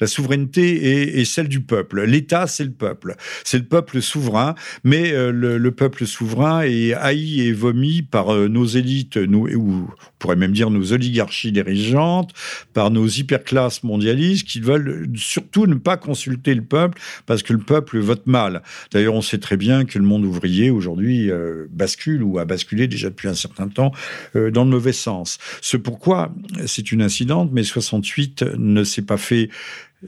[0.00, 2.04] la souveraineté est, celle du peuple.
[2.04, 3.14] L'État, c'est le peuple.
[3.44, 4.54] C'est le peuple souverain,
[4.84, 10.12] mais le, le, peuple souverain est haï et vomi par nos élites, nous, ou on
[10.18, 12.32] pourrait même dire nos oligarchies dirigeantes,
[12.72, 17.58] par nos hyperclasses mondialistes qui veulent surtout ne pas consulter le peuple parce que le
[17.58, 18.62] peuple vote mal.
[18.92, 22.88] D'ailleurs, on sait très bien que le monde ouvrier aujourd'hui euh, bascule ou a basculé
[22.88, 23.92] déjà depuis un certain temps
[24.36, 25.38] euh, dans le mauvais sens.
[25.60, 26.32] Ce pourquoi
[26.66, 29.50] c'est une incidente, mais 68 ne s'est pas fait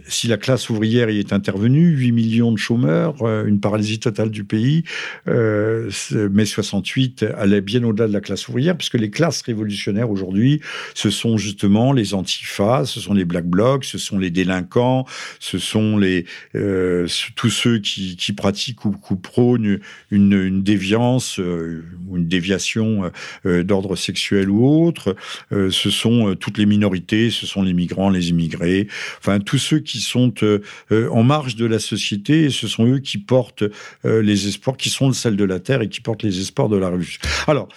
[0.08, 4.30] si la classe ouvrière y est intervenue, 8 millions de chômeurs, euh, une paralysie totale
[4.30, 4.84] du pays,
[5.28, 5.90] euh,
[6.30, 10.62] mai 68 allait bien au-delà de la classe ouvrière, puisque les classes révolutionnaires aujourd'hui,
[10.94, 15.04] ce sont justement les antifas, ce sont les black blocs, ce sont les délinquants,
[15.38, 16.24] ce sont les
[16.54, 19.78] euh, tous ceux qui, pratiquent ou, prônent
[20.10, 23.10] une, déviance euh, ou une déviation
[23.44, 25.16] d'ordre sexuel ou autre,
[25.50, 30.00] ce sont toutes les minorités, ce sont les migrants, les immigrés, enfin tous ceux qui
[30.00, 33.64] sont euh, euh, en marge de la société et ce sont eux qui portent
[34.04, 36.68] euh, les espoirs, qui sont le sel de la terre et qui portent les espoirs
[36.68, 37.20] de la révolution.
[37.46, 37.68] Alors,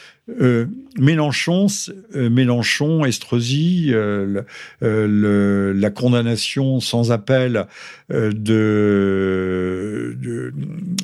[0.98, 1.68] Mélenchon,
[2.16, 3.94] Mélenchon, Estrosi,
[4.82, 7.68] la condamnation sans appel
[8.10, 10.18] de,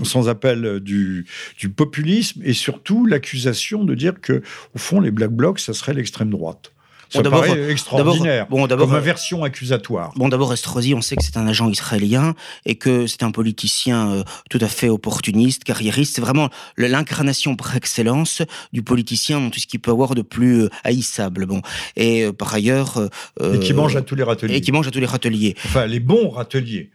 [0.01, 1.27] sans appel du,
[1.59, 4.41] du populisme et surtout l'accusation de dire que
[4.73, 6.71] au fond les black blocs ça serait l'extrême droite.
[7.11, 10.13] Ça bon, paraît extraordinaire, bon, comme version accusatoire.
[10.15, 14.11] Bon, d'abord, Estrosi, on sait que c'est un agent israélien et que c'est un politicien
[14.11, 16.15] euh, tout à fait opportuniste, carriériste.
[16.15, 20.63] C'est vraiment l'incarnation par excellence du politicien dans tout ce qu'il peut avoir de plus
[20.63, 21.45] euh, haïssable.
[21.45, 21.61] Bon,
[21.97, 23.09] et euh, par ailleurs...
[23.41, 24.55] et qui mange à tous les râteliers.
[24.55, 25.55] Et qui mange à tous les râteliers.
[25.65, 26.91] Enfin, les bons râteliers.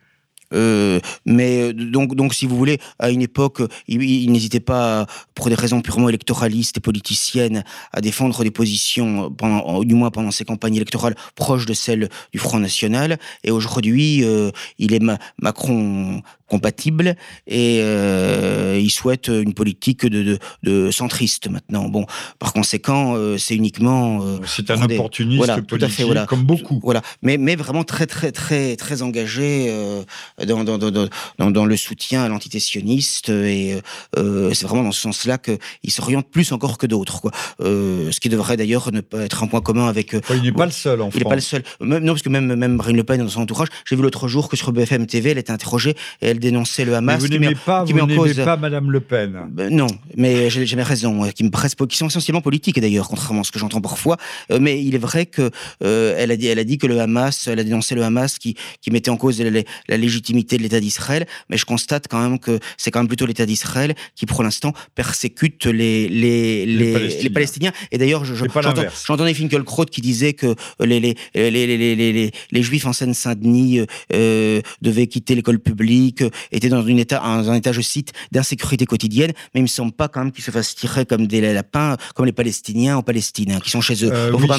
[0.53, 5.49] Euh, mais euh, donc, donc, si vous voulez, à une époque, il, n'hésitait pas, pour
[5.49, 9.35] des raisons purement électoralistes et politiciennes, à défendre des positions,
[9.83, 13.19] du moins pendant ses campagnes électorales, proches de celles du Front National.
[13.45, 15.03] Et aujourd'hui, euh, il est
[15.41, 21.89] Macron compatible et euh, il souhaite une politique de, de, de, centriste maintenant.
[21.89, 22.07] Bon,
[22.39, 26.27] par conséquent, euh, c'est uniquement euh, c'est un opportuniste voilà, politique, tout à fait, voilà.
[26.27, 26.81] comme beaucoup.
[26.83, 30.03] Voilà, mais mais vraiment très très très très engagé euh,
[30.47, 33.81] dans, dans, dans, dans, dans le soutien à l'entité sioniste et
[34.17, 37.21] euh, c'est vraiment dans ce sens-là que il s'oriente plus encore que d'autres.
[37.21, 37.33] Quoi.
[37.61, 40.15] ce qui devrait d'ailleurs ne pas être un point commun avec.
[40.31, 41.63] il n'est pas le seul en Il n'est pas le seul.
[41.81, 44.29] Même, non, parce que même même Marine Le Pen dans son entourage, j'ai vu l'autre
[44.29, 47.17] jour que sur BFM TV, elle était interrogée et elle dénoncer le Hamas.
[47.17, 49.49] Mais vous n'aimez pas, vous n'aimez pas Madame Le Pen.
[49.51, 51.29] Ben, non, mais j'ai jamais raison.
[51.31, 54.17] Qui me presse, qui sont essentiellement politiques d'ailleurs, contrairement à ce que j'entends parfois.
[54.51, 55.51] Euh, mais il est vrai que
[55.83, 58.39] euh, elle a dit, elle a dit que le Hamas, elle a dénoncé le Hamas
[58.39, 61.27] qui qui mettait en cause la, légitimité de l'État d'Israël.
[61.51, 64.73] Mais je constate quand même que c'est quand même plutôt l'État d'Israël qui, pour l'instant,
[64.95, 67.73] persécute les les les, Palestiniens.
[67.93, 72.93] Et d'ailleurs, j'entendais Finkelkraut qui disait que les les les les les, les, Juifs en
[72.93, 73.81] Seine-Saint-Denis
[74.13, 79.33] euh, devaient quitter l'école publique, était dans une état, un, état, je cite, d'insécurité quotidienne,
[79.55, 82.27] mais il me semble pas quand même qu'il se fasse tirer comme des lapins, comme
[82.27, 84.11] les Palestiniens en Palestine, hein, qui sont chez eux.
[84.13, 84.59] Euh, pas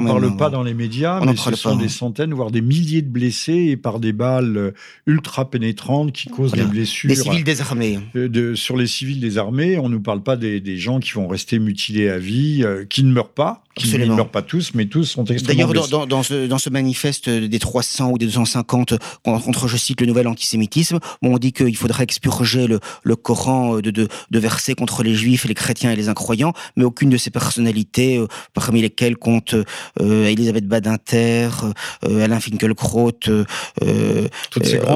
[0.00, 0.10] même.
[0.10, 3.02] On n'en parle pas dans les médias, mais ce sont des centaines, voire des milliers
[3.02, 4.72] de blessés et par des balles
[5.06, 7.08] ultra pénétrantes qui causent des blessures.
[7.08, 8.00] Des civils désarmés.
[8.14, 11.58] De, sur les civils désarmés, on nous parle pas des, des gens qui vont rester
[11.58, 15.24] mutilés à vie, qui ne meurent pas, qui ne meurent pas tous, mais tous sont
[15.24, 19.76] extrêmement D'ailleurs, dans, dans, ce, dans ce manifeste des 300 ou des 250 contre, je
[19.76, 24.38] cite, le nouvel antisémitisme, on dit qu'il faudrait expurger le, le Coran de, de, de,
[24.38, 28.26] versets contre les juifs, les chrétiens et les incroyants, mais aucune de ces personnalités, euh,
[28.52, 29.54] parmi lesquelles compte
[30.00, 31.48] euh, Elisabeth Badinter,
[32.04, 34.28] euh, Alain Finkielkraut, euh,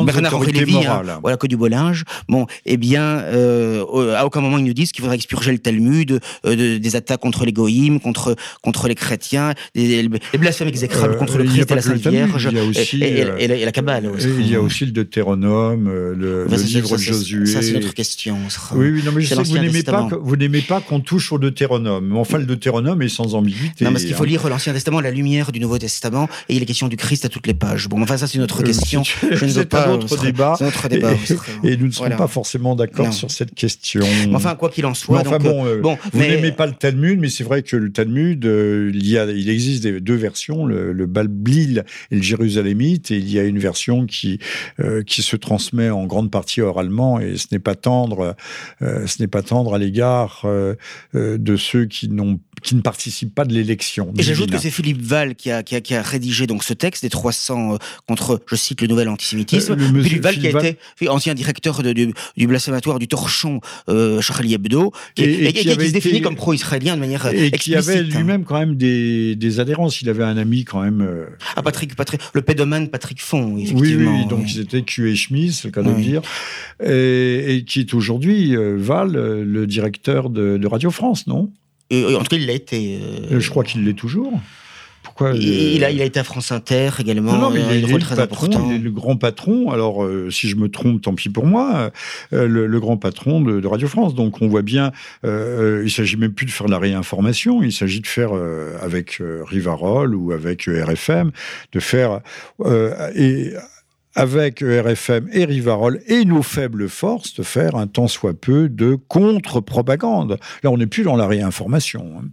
[0.05, 4.65] Bernard-Henri Lévy, hein, voilà, que du beau linge, bon, eh bien, à aucun moment ils
[4.65, 8.95] nous disent qu'il faudrait expurger le Talmud, des attaques contre les goïms, contre contre les
[8.95, 12.49] chrétiens, les, blasphèmes exécrables euh, contre le Christ et la Sainte Vierge,
[12.93, 14.07] et, la Kabbale.
[14.07, 14.29] Aussi.
[14.39, 17.47] Il y a aussi le Deutéronome, euh, le, le livre de Josué.
[17.47, 18.39] Ça, c'est notre question.
[18.75, 21.33] Oui, oui, non, mais je sais que vous n'aimez pas, vous n'aimez pas qu'on touche
[21.33, 22.17] au Deutéronome.
[22.17, 23.85] Enfin, le Deutéronome est sans ambiguïté.
[23.85, 24.27] Non, parce qu'il faut hein.
[24.27, 27.29] lire l'Ancien Testament, la lumière du Nouveau Testament, et il est question du Christ à
[27.29, 27.89] toutes les pages.
[27.89, 29.03] Bon, enfin, ça, c'est une autre euh, question.
[29.05, 29.85] Je ne veux pas.
[29.85, 30.57] C'est un autre débat.
[30.61, 31.13] Notre débat.
[31.65, 34.07] Et, nous ne serons pas forcément d'accord sur cette question.
[34.33, 35.21] Enfin, quoi qu'il en soit.
[35.21, 39.19] Enfin, bon, vous n'aimez pas le Talmud, mais c'est vrai que le Talmud, il y
[39.19, 43.45] a il existe deux versions, le, le Balblil et le Jérusalémite, et il y a
[43.45, 44.39] une version qui,
[44.81, 48.37] euh, qui se transmet en grande partie oralement, et ce n'est pas tendre,
[48.83, 50.75] euh, ce n'est pas tendre à l'égard euh,
[51.15, 54.13] de ceux qui n'ont qui ne participent pas de l'élection.
[54.19, 56.75] Et j'ajoute que c'est Philippe Val qui a, qui, a, qui a, rédigé donc ce
[56.75, 59.77] texte des 300 contre, je cite, le nouvel antisémitisme.
[60.03, 63.61] Philippe Val qui a été ancien directeur de, du, du blasphématoire du torchon
[64.21, 68.59] Charlie Hebdo, et, qui, se définit comme pro-israélien de manière et qui avait lui-même quand
[68.59, 70.01] même des, des, adhérences.
[70.01, 71.01] Il avait un ami quand même.
[71.01, 74.13] Euh, ah, Patrick, Patrick, le pédomane Patrick Font, effectivement.
[74.13, 76.23] Oui, oui, donc ils étaient Q et Schmitt, c'est le cas de le dire.
[76.85, 81.51] Et, qui est aujourd'hui, euh, Val, euh, le directeur de, Radio France, non?
[81.93, 83.01] En tout cas, il l'a été.
[83.31, 84.41] Je crois qu'il l'est toujours.
[85.23, 87.37] Euh, il, a, il a été à France Inter également.
[87.37, 88.67] Non, mais il, est, très le important.
[88.69, 89.71] Il est le grand patron.
[89.71, 91.91] Alors, euh, si je me trompe, tant pis pour moi.
[92.33, 94.15] Euh, le, grand patron de, Radio France.
[94.15, 94.93] Donc, on voit bien.
[95.25, 97.63] Euh, il s'agit même plus de faire la réinformation.
[97.63, 98.31] Il s'agit de faire
[98.83, 101.31] avec Rivarol ou avec RFM,
[101.73, 102.21] de faire
[103.15, 103.53] et
[104.19, 108.97] avec RFM et Rivarol et nos faibles forces, de faire un tant soit peu de
[108.97, 110.39] contre-propagande.
[110.65, 112.19] Là, on n'est plus dans la réinformation.
[112.19, 112.25] Hein.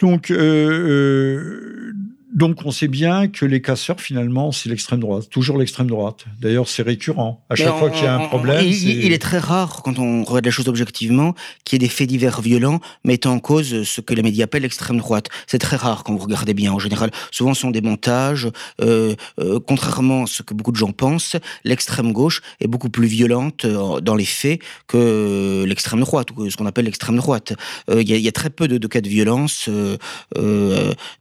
[0.00, 1.92] Donc, euh, euh,
[2.32, 6.24] donc on sait bien que les casseurs, finalement, c'est l'extrême droite, toujours l'extrême droite.
[6.40, 7.44] D'ailleurs, c'est récurrent.
[7.50, 8.64] À chaque fois qu'il y a un problème...
[8.64, 9.18] Il, est...
[9.18, 12.80] très rare, quand on regarde les choses objectivement, qu'il y ait des faits divers violents
[13.04, 15.28] mettant en cause ce que les médias appellent l'extrême droite.
[15.46, 16.72] C'est très rare quand vous regardez bien.
[16.72, 18.48] En général, souvent ce sont des montages.
[18.80, 23.06] Euh, euh, contrairement à ce que beaucoup de gens pensent, l'extrême gauche est beaucoup plus
[23.06, 27.54] violente euh, dans les faits que l'extrême droite, ou ce qu'on appelle l'extrême droite.
[27.92, 29.68] Il y, a très peu de, cas de violence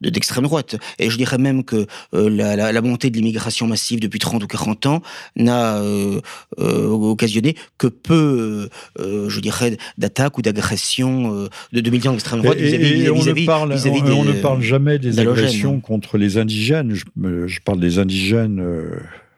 [0.01, 0.75] d'extrême droite.
[0.99, 4.85] Et je dirais même que euh, la, montée de l'immigration massive depuis 30 ou 40
[4.85, 5.01] ans
[5.35, 6.19] n'a euh,
[6.59, 13.09] euh, occasionné que peu, je dirais, d'attaques ou d'agressions de, de militants d'extrême droite vis-à-vis
[13.09, 13.75] on, ne parle,
[14.11, 16.93] on, ne parle jamais des agressions contre les indigènes.
[16.93, 17.05] Je,
[17.47, 18.63] je parle des indigènes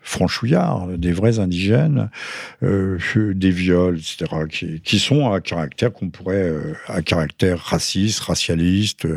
[0.02, 2.10] franchouillards, des vrais indigènes,
[2.64, 2.98] euh,
[3.34, 9.08] des viols, etc., qui, sont à caractère qu'on pourrait, euh, à caractère raciste, racialiste,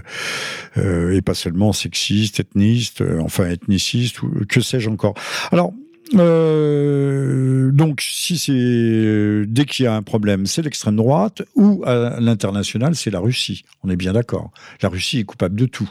[0.77, 4.19] euh, et pas seulement sexiste, ethniste, enfin ethniciste,
[4.49, 5.15] que sais-je encore.
[5.53, 5.73] Alors,
[6.13, 12.95] donc, si c'est dès qu'il y a un problème, c'est l'extrême droite, ou à l'international,
[12.95, 13.65] c'est la Russie.
[13.83, 14.53] On est bien d'accord.
[14.83, 15.91] La Russie est coupable de tout.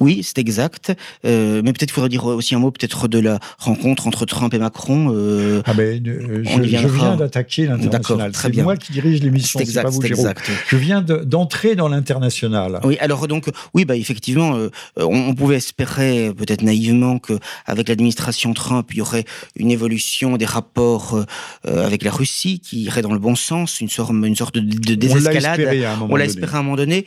[0.00, 0.92] Oui, c'est exact.
[1.24, 4.58] Euh, mais peut-être faudrait dire aussi un mot peut-être de la rencontre entre Trump et
[4.58, 5.12] Macron.
[5.14, 8.32] Euh, ah ben, euh, je, viens d'attaquer l'international.
[8.34, 10.50] C'est moi qui dirige l'émission, c'est pas vous, exact.
[10.68, 12.80] Je viens d'entrer dans l'international.
[12.84, 14.58] Oui, alors donc, oui, bah effectivement,
[14.96, 19.24] on, pouvait espérer peut-être naïvement que avec l'administration Trump, il y aurait
[19.56, 21.24] une évolution des rapports
[21.64, 24.94] avec la Russie qui irait dans le bon sens, une sorte, une sorte de, de
[24.94, 25.60] désescalade.
[26.08, 27.06] On l'a espéré à un moment donné.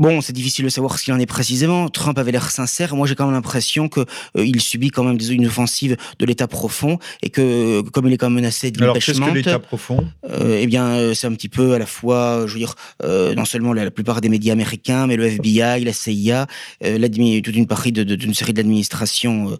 [0.00, 1.90] Bon, c'est difficile de savoir ce qu'il en est précisément.
[1.90, 2.96] Trump avait l'air sincère.
[2.96, 6.48] Moi, j'ai quand même l'impression que euh, il subit quand même une offensive de l'État
[6.48, 10.08] profond et que, comme il est quand même menacé de Alors, qu'est-ce que l'État profond?
[10.24, 13.44] euh, Eh bien, euh, c'est un petit peu à la fois, je veux dire, non
[13.44, 16.46] seulement la, plupart des médias américains, mais le FBI, la CIA,
[16.80, 19.58] toute une partie d'une série d'administrations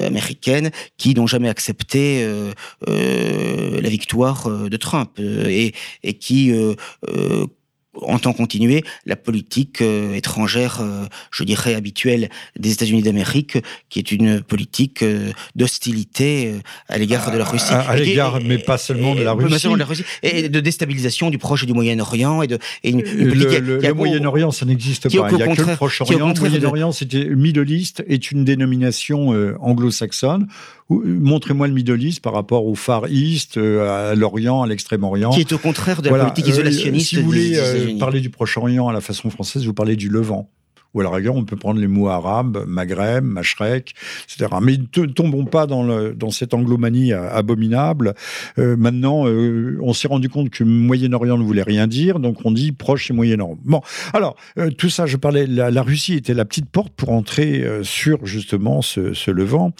[0.00, 2.24] américaines qui n'ont jamais accepté
[2.86, 5.72] la victoire de Trump et,
[6.04, 6.52] et qui
[8.02, 12.28] en temps continué la politique euh, étrangère, euh, je dirais habituelle
[12.58, 16.54] des États-Unis d'Amérique, qui est une politique euh, d'hostilité
[16.88, 17.72] à l'égard de la Russie.
[17.72, 19.68] À, l'égard, mais pas seulement de la Russie.
[19.68, 20.04] de la Russie.
[20.22, 22.42] Et de déstabilisation du Proche et du Moyen-Orient.
[22.42, 25.08] Et de, et le, Moyen-Orient, ça n'existe pas.
[25.30, 26.28] Il n'y a que le Proche-Orient.
[26.28, 29.30] Le Moyen-Orient, c'était Middle East, est une dénomination
[29.60, 30.48] anglo-saxonne.
[30.90, 35.30] Montrez-moi le Middle East par rapport au Far East, à l'Orient, à l'Extrême-Orient.
[35.30, 37.08] Qui est au contraire de la politique isolationniste.
[37.08, 40.50] si vous voulez, parler du Proche-Orient à la façon française, vous parlez du Levant
[40.94, 44.50] ou à la rigueur, on peut prendre les mots arabes, Maghreb, Mashrek, etc.
[44.62, 48.14] Mais ne tombons pas dans, dans cette anglomanie abominable.
[48.58, 52.52] Euh, maintenant, euh, on s'est rendu compte que Moyen-Orient ne voulait rien dire, donc on
[52.52, 53.58] dit proche et Moyen-Orient.
[53.64, 53.80] Bon,
[54.12, 58.24] alors, euh, tout ça, je parlais, la, Russie était la petite porte pour entrer sur
[58.24, 59.72] justement ce, Levant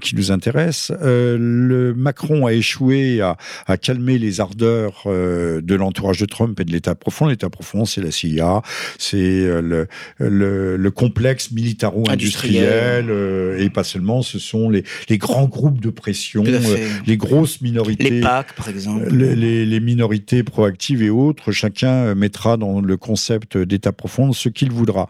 [0.00, 0.92] qui nous intéresse.
[1.02, 3.36] le Macron a échoué à,
[3.66, 7.26] à calmer les ardeurs de l'entourage de Trump et de l'État profond.
[7.26, 8.62] L'État profond, c'est la CIA,
[8.98, 9.88] c'est le,
[10.18, 14.84] le le, complexe militaro-industriel, euh, et pas seulement, ce sont les,
[15.18, 18.10] grands groupes de pression, euh, les grosses minorités.
[18.10, 19.08] Les PAC, par exemple.
[19.14, 24.70] Les, minorités proactives et autres, chacun euh, mettra dans le concept d'État profond ce qu'il
[24.70, 25.08] voudra.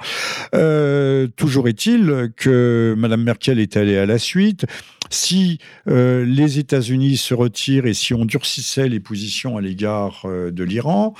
[1.37, 4.67] toujours est-il que Mme Merkel est allée à la suite
[5.11, 10.51] si euh, les États-Unis se retirent et si on durcissait les positions à l'égard euh,
[10.51, 11.15] de l'Iran,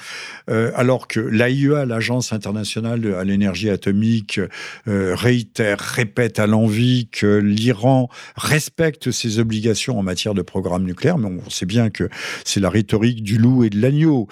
[0.51, 4.41] euh, alors que l'AIEA, l'Agence internationale à l'énergie atomique,
[4.87, 11.29] réitère, répète à l'envi que l'Iran respecte ses obligations en matière de programme nucléaire, mais
[11.29, 12.09] on sait bien que
[12.45, 14.29] c'est la rhétorique du loup et de l'agneau.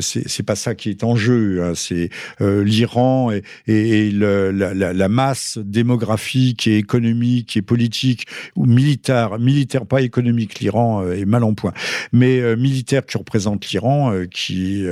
[0.00, 1.62] c'est pas ça qui est en jeu.
[1.62, 1.72] Hein.
[1.74, 3.30] C'est l'Iran
[3.66, 8.26] et, la, masse démographique et économique et politique
[8.56, 8.66] ou
[9.38, 11.72] militaire, pas économique, l'Iran euh, est mal en point,
[12.12, 14.84] mais euh, militaire qui représente l'Iran, euh, qui,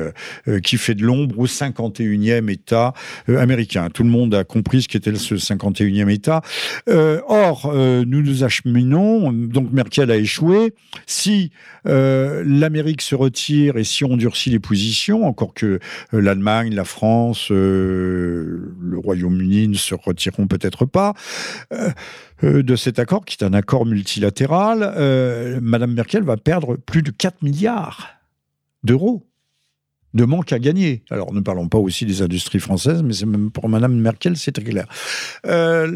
[0.62, 2.92] qui fait de l'ombre au 51e État
[3.28, 3.88] américain.
[3.92, 6.42] Tout le monde a compris ce qu'était ce 51e État.
[6.86, 10.74] or, nous nous acheminons, donc Merkel a échoué.
[11.06, 11.50] Si
[11.84, 15.78] l'Amérique se retire et si on durcit les positions, encore que
[16.12, 21.14] l'Allemagne, la France, le Royaume-Uni ne se retireront peut-être pas,
[22.42, 27.10] de cet accord, qui est un accord multilatéral, euh, Madame Merkel va perdre plus de
[27.10, 28.08] 4 milliards
[28.84, 29.24] d'euros
[30.14, 31.02] de manque à gagner.
[31.10, 34.52] Alors, ne parlons pas aussi des industries françaises, mais c'est même pour Madame Merkel, c'est
[34.52, 34.86] très clair.
[35.46, 35.86] Euh.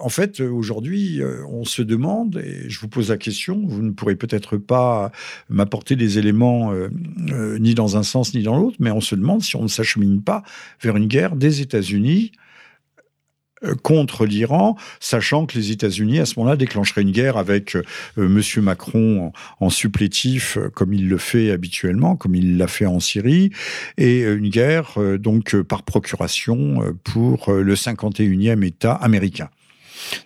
[0.00, 4.14] En fait, aujourd'hui, on se demande, et je vous pose la question, vous ne pourrez
[4.14, 5.10] peut-être pas
[5.48, 6.72] m'apporter des éléments
[7.58, 10.22] ni dans un sens ni dans l'autre, mais on se demande si on ne s'achemine
[10.22, 10.44] pas
[10.80, 12.41] vers une guerre des États-Unis euh,
[13.82, 17.82] contre l'Iran, sachant que les États-Unis, à ce moment-là, déclencheraient une guerre avec euh,
[18.16, 18.66] Monsieur M.
[18.66, 23.50] Macron en, supplétif, euh, comme il le fait habituellement, comme il l'a fait en Syrie,
[23.98, 29.48] et une guerre donc par procuration pour le 51e État américain.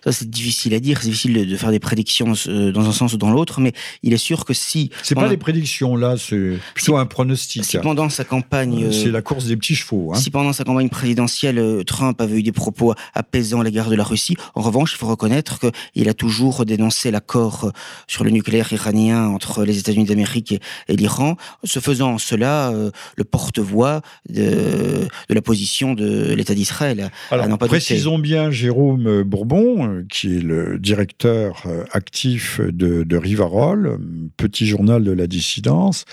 [0.03, 3.13] Ça, c'est difficile à dire, c'est difficile de faire des prédictions euh, dans un sens
[3.13, 3.73] ou dans l'autre, mais
[4.03, 4.91] il est sûr que si.
[5.03, 7.63] C'est pas des prédictions, là, c'est plutôt un pronostic.
[7.65, 8.85] Si pendant sa campagne.
[8.85, 10.11] Euh, c'est la course des petits chevaux.
[10.13, 10.17] Hein.
[10.17, 13.95] Si pendant sa campagne présidentielle, euh, Trump avait eu des propos apaisants à l'égard de
[13.95, 17.71] la Russie, en revanche, il faut reconnaître qu'il a toujours dénoncé l'accord
[18.07, 22.73] sur le nucléaire iranien entre les États-Unis d'Amérique et, l'Iran, se faisant cela
[23.15, 27.11] le porte-voix de, la position de l'État d'Israël.
[27.31, 33.99] Alors, précisons bien, Jérôme Bourbon, euh, qui est le directeur euh, actif de, Rivarol,
[34.37, 36.05] petit journal de la dissidence,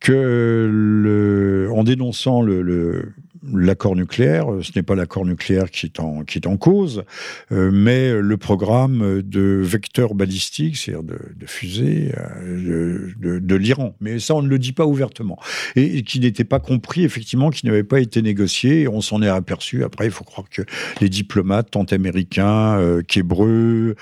[0.00, 6.24] que en dénonçant le l'accord nucléaire, euh, ce n'est pas l'accord nucléaire qui est en,
[6.24, 7.04] qui est en cause,
[7.52, 13.94] euh, mais le programme de vecteurs balistiques, c'est-à-dire de, de, fusées euh, de, de, l'Iran.
[14.00, 15.38] Mais ça, on ne le dit pas ouvertement.
[15.76, 18.82] Et, qui n'était pas compris, effectivement, qui n'avait pas été négocié.
[18.82, 19.84] Et on s'en est aperçu.
[19.84, 20.62] Après, il faut croire que
[21.00, 23.94] les diplomates, tant américains euh, qu'hébreux,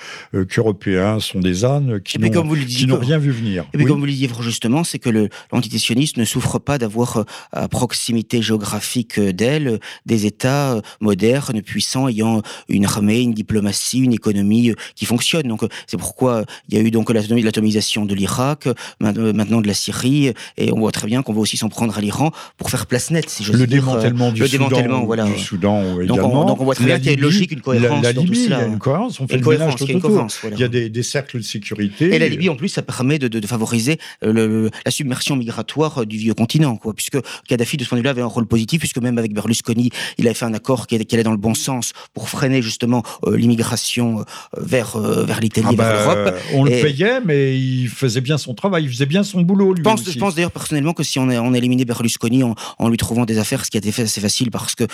[0.49, 3.65] qu'européens, sont des ânes qui n'ont rien vu venir.
[3.73, 7.69] Et puis, comme vous le disiez justement, c'est que l'antitétionnisme ne souffre pas d'avoir à
[7.69, 14.71] proximité géographique d'elle des États euh, modernes, puissants, ayant une armée, une diplomatie, une économie
[14.71, 15.49] euh, qui fonctionne.
[15.49, 18.69] Donc euh, c'est pourquoi il y a eu donc l'atomisation de l'Irak,
[19.01, 22.01] maintenant de la Syrie, et on voit très bien qu'on va aussi s'en prendre à
[22.01, 25.25] l'Iran pour faire place nette, si je le démantèlement du le Soudan, démantèlement, voilà.
[25.25, 27.61] du Soudan donc on, donc on, voit très bien qu'il y a une logique, une
[27.61, 30.27] cohérence la, Libye, Il y a une cohérence, on fait tout autour.
[30.53, 32.15] Il y a des, cercles de sécurité.
[32.15, 36.77] Et la Libye, en plus, ça permet de, favoriser la submersion migratoire du vieux continent,
[36.77, 37.19] quoi, puisque
[37.49, 39.91] Kadhafi, de ce point de vue-là, avait un rôle positif, puisque même avec avec Berlusconi,
[40.17, 44.25] il avait fait un accord qui, allait dans le bon sens pour freiner justement l'immigration
[44.57, 46.35] vers, vers l'Italie, vers ah l'Europe.
[46.55, 49.75] on le payait, mais il faisait bien son travail, il faisait bien son boulot.
[49.75, 52.55] Lui je pense, je pense d'ailleurs personnellement que si on, a, on éliminé Berlusconi en,
[52.79, 54.85] en, lui trouvant des affaires, ce qui a été fait assez facile parce que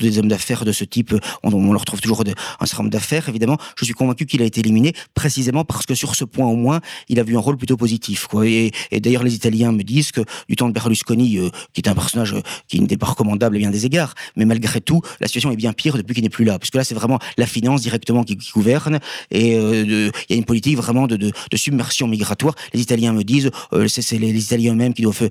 [0.00, 3.28] des hommes d'affaires de ce type, on, on leur trouve toujours un certain nombre d'affaires,
[3.28, 3.58] évidemment.
[3.76, 6.80] Je suis convaincu qu'il a été éliminé précisément parce que sur ce point au moins,
[7.08, 8.26] il a vu un rôle plutôt positif.
[8.26, 8.46] Quoi.
[8.46, 11.94] Et, d'ailleurs, les Italiens me disent que du temps de Berlusconi, euh, qui est un
[11.94, 15.50] personnage euh, qui n'était pas recommandable à bien des égards, mais malgré tout, la situation
[15.50, 16.58] est bien pire depuis qu'il n'est plus là.
[16.58, 18.98] Parce que là, c'est vraiment la finance directement qui, gouverne.
[19.30, 22.54] Et euh, il y a une politique vraiment de, de, de, submersion migratoire.
[22.74, 23.50] Les Italiens me disent,
[23.88, 25.28] c'est les, les, Italiens eux-mêmes qui doivent,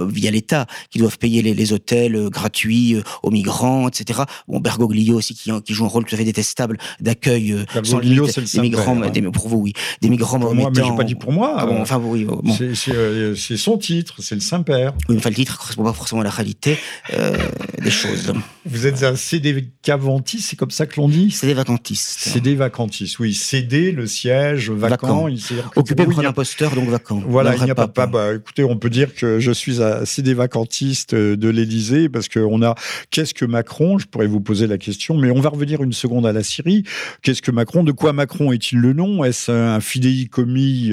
[0.00, 4.22] via l'État, qui doivent payer les, les hôtels gratuits aux migrants, etc.
[4.48, 8.38] Bon, Bergoglio aussi, qui, qui, joue un rôle tout à fait détestable d'accueil sans limite
[8.38, 9.10] des migrants, hein.
[9.10, 11.54] des, pour vous, oui, des migrants pour moi, mais j'ai pas dit pour moi.
[11.56, 12.42] Ah bon, enfin, oui, bon.
[12.74, 14.94] C'est son titre, c'est le Saint-Père.
[15.08, 16.78] Oui, enfin, le titre correspond pas forcément à la réalité
[17.14, 17.36] euh,
[17.80, 18.32] des choses.
[18.64, 22.20] Vous êtes un CD Caventis, c'est comme ça que l'on dit CD vacantiste.
[22.20, 23.34] CD vacantiste, oui.
[23.34, 25.28] CD, le siège, vacant.
[25.28, 25.28] vacant.
[25.76, 27.22] Occupé par un imposteur, donc vacant.
[27.26, 30.04] Voilà, il n'y a pas, pas bah, écoutez, on peut dire que je suis un
[30.04, 32.74] CD vacantiste de l'Élysée parce qu'on a
[33.10, 36.26] qu'est-ce que Macron Je pourrais vous poser la question, mais on va revenir une seconde
[36.26, 36.84] à la Syrie.
[37.22, 39.24] Qu'est-ce que Macron De quoi Macron est-il le nom?
[39.24, 40.92] Est-ce un fidéicommis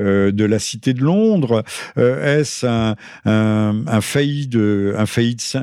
[0.00, 1.62] euh, de la Cité de Londres?
[1.98, 5.04] Euh, Est-ce un, un, un, faillite, un,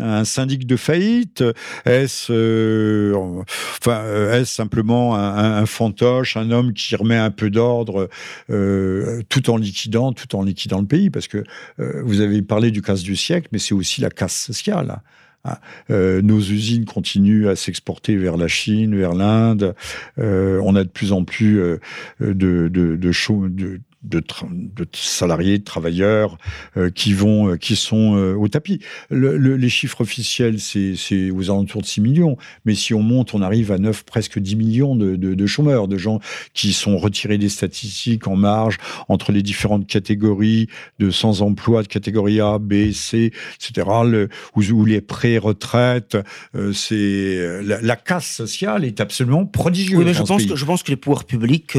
[0.02, 0.24] un
[0.66, 1.44] de faillite
[1.86, 3.44] Est-ce euh,
[4.46, 8.10] simplement un, fantoche, un homme qui remet un peu d'ordre
[8.48, 11.10] tout en liquidant, tout en liquidant le pays?
[11.10, 11.44] Parce que
[11.78, 15.02] vous avez parlé du casse du siècle, mais c'est aussi la casse sociale.
[15.46, 15.58] Hein.
[15.90, 19.76] Euh, nos usines continuent à s'exporter vers la Chine, vers l'Inde.
[20.20, 21.80] Euh, on a de plus en plus euh,
[22.20, 23.12] de, de
[24.04, 26.38] de, de, salariés, de travailleurs
[26.78, 28.80] euh, qui vont, euh, qui sont euh, au tapis.
[29.10, 33.42] Le, les chiffres officiels, c'est aux alentours de 6 millions, mais si on monte, on
[33.42, 36.20] arrive à 9, presque 10 millions de, de, chômeurs, de gens
[36.54, 38.78] qui sont retirés des statistiques en marge
[39.10, 40.68] entre les différentes catégories
[41.00, 46.18] de sans-emploi, de catégorie A, B, C, etc., le, où, les pré-retraites,
[46.74, 50.00] c'est la, casse sociale est absolument prodigieuse.
[50.00, 51.78] Oui, mais je pense, que, je pense que les pouvoirs publics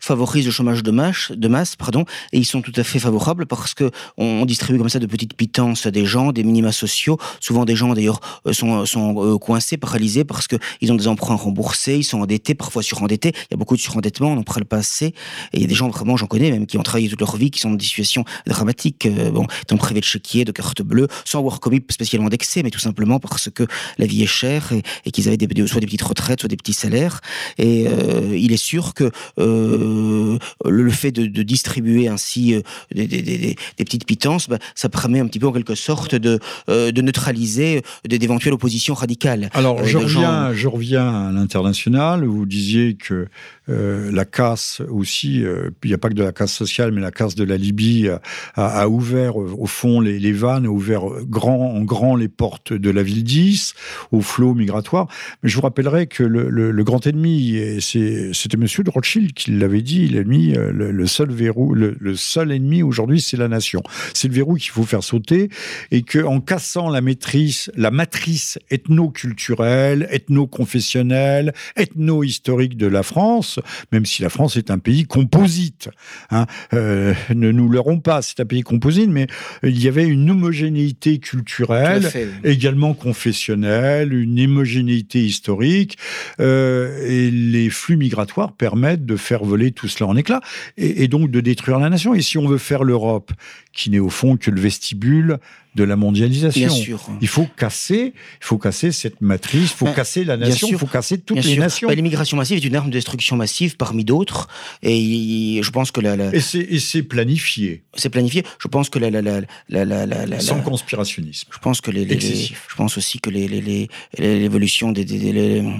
[0.00, 3.46] favorisent le chômage de masse, de masse pardon, et ils sont tout à fait favorables
[3.46, 7.18] parce que on, distribue comme ça de petites pitances à des gens, des minima sociaux.
[7.40, 11.08] Souvent, des gens d'ailleurs euh, sont, sont euh, coincés, paralysés parce que ils ont des
[11.08, 13.32] emprunts remboursés, ils sont endettés, parfois surendettés.
[13.34, 15.06] Il y a beaucoup de surendettement, on n'en parle pas assez.
[15.06, 15.14] Et
[15.54, 17.50] il y a des gens vraiment, j'en connais même, qui ont travaillé toute leur vie,
[17.50, 21.08] qui sont dans des situations dramatiques, euh, bon, étant privés de chéquier, de carte bleue,
[21.24, 23.66] sans avoir commis spécialement d'excès, mais tout simplement parce que
[23.98, 24.72] la vie est chère
[25.04, 27.20] et, qu'ils avaient soit des petites retraites, soit des petits salaires.
[27.58, 27.86] Et
[28.32, 32.60] il est sûr que le fait de distribuer ainsi euh,
[32.94, 36.14] des, des, des, des, petites pitances, bah, ça permet un petit peu en quelque sorte
[36.14, 36.38] de,
[36.68, 39.50] euh, de neutraliser euh, d'éventuelles oppositions radicales.
[39.54, 42.24] Alors je, reviens, je reviens à l'international.
[42.24, 43.26] Vous disiez que
[43.70, 47.34] la casse aussi, il n'y a pas que de la casse sociale, mais la casse
[47.34, 48.08] de la Libye
[48.54, 52.90] a, ouvert au fond les, les, vannes, a ouvert grand, en grand les portes de
[52.90, 53.74] la ville 10
[54.12, 55.06] au flot migratoire.
[55.42, 59.82] Mais je vous rappellerai que le, le, grand ennemi, c'était Monsieur de Rothschild qui l'avait
[59.82, 63.82] dit, l'ennemi, le, le seul verrou, le, seul ennemi aujourd'hui, c'est la nation.
[64.14, 65.48] C'est le verrou qu'il faut faire sauter
[65.90, 73.60] et que en cassant la maîtrise, la matrice ethno-culturelle, ethno-confessionnelle, ethno-historique de la France,
[73.92, 75.88] même si la France est un pays composite,
[76.30, 79.26] hein, euh, ne nous leurrons pas, c'est un pays composite, mais
[79.62, 82.08] il y avait une homogénéité culturelle,
[82.44, 85.98] également confessionnelle, une homogénéité historique,
[86.40, 90.40] euh, et les flux migratoires permettent de faire voler tout cela en éclats.
[90.76, 92.14] Et, et donc de détruire la nation.
[92.14, 93.32] Et si on veut faire l'Europe,
[93.72, 95.38] qui n'est au fond que le vestibule
[95.78, 96.98] de la mondialisation.
[97.20, 100.86] Il faut casser, il faut casser cette matrice, il faut casser la nation, il faut
[100.86, 101.88] casser toutes les nations.
[101.88, 104.48] Bah, l'immigration massive est une arme de destruction massive parmi d'autres,
[104.82, 106.40] et je pense que la, et
[106.80, 107.82] c'est planifié.
[107.94, 108.42] C'est planifié.
[108.58, 111.48] Je pense que la, la, la, sans conspirationnisme.
[111.52, 115.04] Je pense que les, je pense aussi que l'évolution des,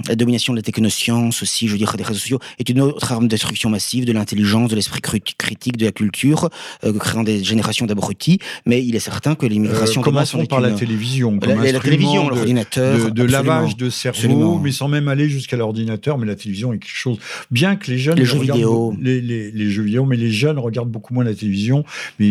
[0.07, 3.11] la domination de la technoscience aussi, je veux dire des réseaux sociaux, est une autre
[3.11, 6.49] arme de destruction massive de l'intelligence, de l'esprit critique, de la culture,
[6.85, 8.39] euh, créant des générations d'abrutis.
[8.65, 11.39] Mais il est certain que l'immigration commençons par la télévision.
[11.39, 13.11] Comme la, télévision, l'ordinateur.
[13.11, 16.17] De, lavage de cerveau, mais sans même aller jusqu'à l'ordinateur.
[16.17, 17.17] Mais la télévision est quelque chose.
[17.51, 18.17] Bien que les jeunes.
[18.17, 18.93] Les jeux vidéo.
[18.99, 21.83] Les, les, jeux vidéo, mais les jeunes regardent beaucoup moins la télévision.
[22.19, 22.27] Mais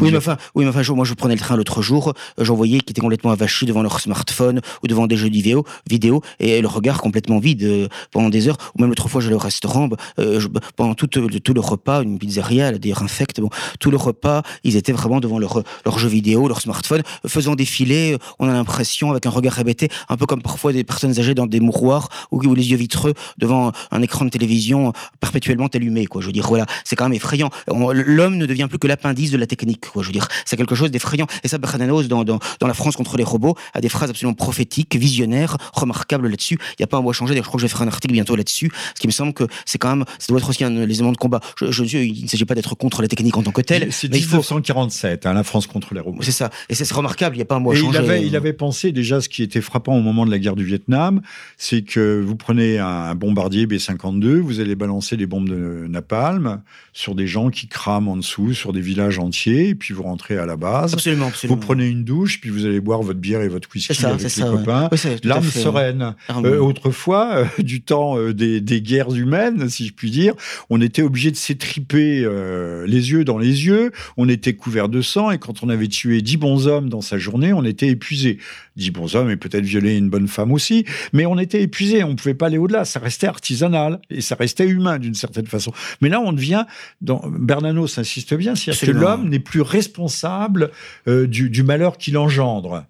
[0.00, 2.54] oui, mais enfin, oui, mais enfin, moi je prenais le train l'autre jour, euh, j'en
[2.54, 6.60] voyais qui étaient complètement avachis devant leur smartphone ou devant des jeux vidéo, vidéo et
[6.60, 8.56] le regard complètement vide euh, pendant des heures.
[8.74, 9.88] Ou même l'autre fois, j'allais au restaurant,
[10.18, 10.40] euh,
[10.76, 13.50] pendant tout, tout le repas, une pizzeria, d'ailleurs infecte, bon,
[13.80, 18.16] tout le repas, ils étaient vraiment devant leur, leur jeu vidéo, leur smartphone faisant défiler,
[18.38, 21.46] on a l'impression, avec un regard répété, un peu comme parfois des personnes âgées dans
[21.46, 26.20] des mouroirs ou, les yeux vitreux devant un écran de télévision perpétuellement allumé, quoi.
[26.20, 27.50] Je veux dire, voilà, c'est quand même effrayant.
[27.68, 30.02] L'homme ne devient plus que l'appendice de la technique, quoi.
[30.02, 31.26] Je veux dire, c'est quelque chose d'effrayant.
[31.44, 34.34] Et ça, Bernanos, dans, dans, dans La France contre les robots, a des phrases absolument
[34.34, 36.58] prophétiques, visionnaires, remarquables là-dessus.
[36.72, 37.34] Il n'y a pas un mot à changer.
[37.34, 38.70] je crois que je vais faire un article bientôt là-dessus.
[38.94, 41.12] Ce qui me semble que c'est quand même, ça doit être aussi un, les éléments
[41.12, 41.40] de combat.
[41.56, 43.92] Je, je, il ne s'agit pas d'être contre la technique en tant que telle.
[43.92, 45.28] C'est 1947, faut...
[45.28, 46.22] hein, la France contre les robots.
[46.22, 46.50] C'est ça.
[46.68, 47.36] Et c'est remarquable.
[47.36, 47.98] Il n'y a pas un mot à changer.
[47.98, 50.56] Il avait, il avait pensé déjà ce qui était frappant au moment de la guerre
[50.56, 51.20] du Vietnam,
[51.56, 56.60] c'est que vous prenez un bombardier B-52, vous allez balancer des bombes de napalm
[56.92, 60.36] sur des gens qui crament en dessous, sur des villages entiers, et puis vous rentrez
[60.36, 60.94] à la base.
[60.94, 61.56] Absolument, absolument.
[61.58, 64.42] Vous prenez une douche, puis vous allez boire votre bière et votre whisky avec les
[64.42, 64.90] copains.
[65.24, 66.14] L'arme sereine.
[66.44, 70.34] Euh, autrefois, euh, du temps euh, des, des, guerres humaines, si je puis dire,
[70.70, 72.26] on était obligé de s'étriper
[72.86, 76.22] les yeux dans les yeux, on était couvert de sang, et quand on avait tué
[76.22, 78.38] dix bons dans sa journée, on était épuisé.
[78.76, 82.10] Dix bons hommes et peut-être violé une bonne femme aussi, mais on était épuisé, on
[82.10, 85.72] ne pouvait pas aller au-delà, ça restait artisanal, et ça restait humain d'une certaine façon.
[86.00, 86.64] Mais là, on devient,
[87.00, 90.70] dans, Bernanos insiste bien, c'est-à-dire que l'homme n'est plus responsable
[91.08, 92.84] euh, du, du malheur qu'il engendre.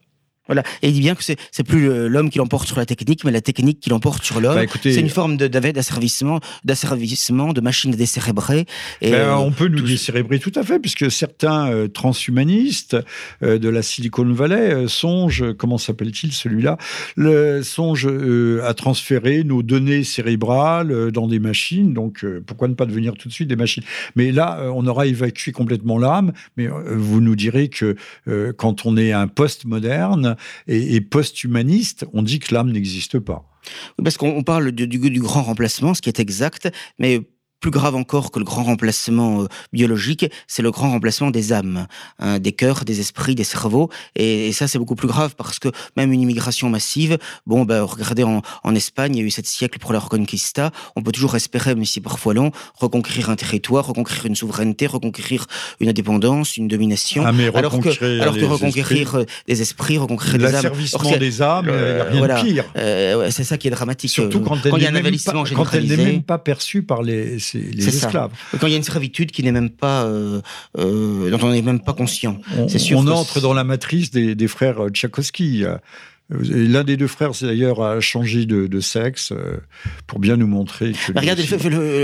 [0.49, 0.63] Voilà.
[0.83, 3.41] Et il dit bien que c'est plus l'homme qui l'emporte sur la technique, mais la
[3.41, 4.57] technique qui l'emporte sur l'homme.
[4.57, 8.67] Bah, c'est une forme d'asservissement, d'asservissement, de machine décérébrée.
[9.01, 12.97] Et ben, on peut nous décérébrer tout à fait, puisque certains euh, transhumanistes
[13.43, 16.79] euh, de la Silicon Valley euh, songent, comment s'appelle-t-il celui-là,
[17.63, 18.09] songent
[18.65, 21.93] à transférer nos données cérébrales dans des machines.
[21.93, 23.83] Donc, pourquoi ne pas devenir tout de suite des machines?
[24.17, 26.33] Mais là, on aura évacué complètement l'âme.
[26.57, 27.97] Mais vous nous direz que
[28.57, 30.37] quand on est un post-moderne,
[30.67, 33.45] et, post-humaniste, on dit que l'âme n'existe pas.
[34.03, 36.69] Parce qu'on parle du, du, grand remplacement, ce qui est exact,
[36.99, 37.29] mais
[37.61, 41.87] plus grave encore que le grand remplacement euh, biologique, c'est le grand remplacement des âmes,
[42.19, 43.91] hein, des cœurs, des esprits, des cerveaux.
[44.17, 48.25] Et, ça, c'est beaucoup plus grave parce que même une immigration massive, bon, ben, regardez
[48.25, 50.71] en, en, Espagne, il y a eu sept siècles pour la Reconquista.
[50.97, 55.47] On peut toujours espérer, même si parfois long, reconquérir un territoire, reconquérir une souveraineté, reconquérir
[55.81, 57.25] une indépendance, une domination.
[57.27, 60.53] Ah, mais alors que, alors que reconquérir euh, des esprits, reconquérir des âmes.
[60.53, 62.65] L'asservissement des âmes, euh, rien voilà, de pire.
[62.77, 64.11] Euh, c'est ça qui est dramatique.
[64.11, 67.03] Surtout quand, quand il y a un envahissement Quand elle n'est même pas perçue par
[67.03, 68.33] les les esclaves.
[68.59, 70.41] Quand il y a une servitude qui n'est même pas, euh,
[70.79, 72.39] euh, dont on n'est même pas conscient.
[72.69, 72.99] C'est sûr.
[72.99, 75.65] On entre dans la matrice des, des frères Tchaikovsky.
[76.31, 79.57] L'un des deux frères, c'est d'ailleurs, a changé de, sexe euh,
[80.07, 81.13] pour bien nous montrer que.
[81.13, 81.45] Bah, regardez,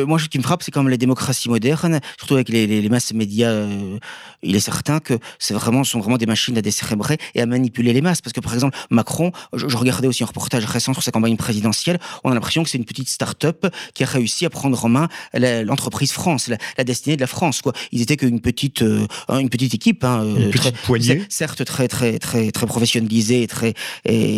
[0.07, 3.12] moi, ce qui me frappe, c'est comme les démocraties modernes, surtout avec les, les, masses
[3.12, 3.51] médias.
[3.51, 3.99] Euh,
[4.45, 7.92] il est certain que c'est vraiment, sont vraiment des machines à décérébrer et à manipuler
[7.92, 8.20] les masses.
[8.20, 11.99] Parce que, par exemple, Macron, je, regardais aussi un reportage récent sur sa campagne présidentielle,
[12.22, 15.09] on a l'impression que c'est une petite start-up qui a réussi à prendre en main
[15.34, 17.62] l'entreprise France, la, destinée de la France.
[17.62, 17.72] Quoi.
[17.92, 22.18] Ils étaient qu'une petite, euh, une petite équipe, hein, une petite poignée, certes très très
[22.18, 23.74] très très professionnalisée et très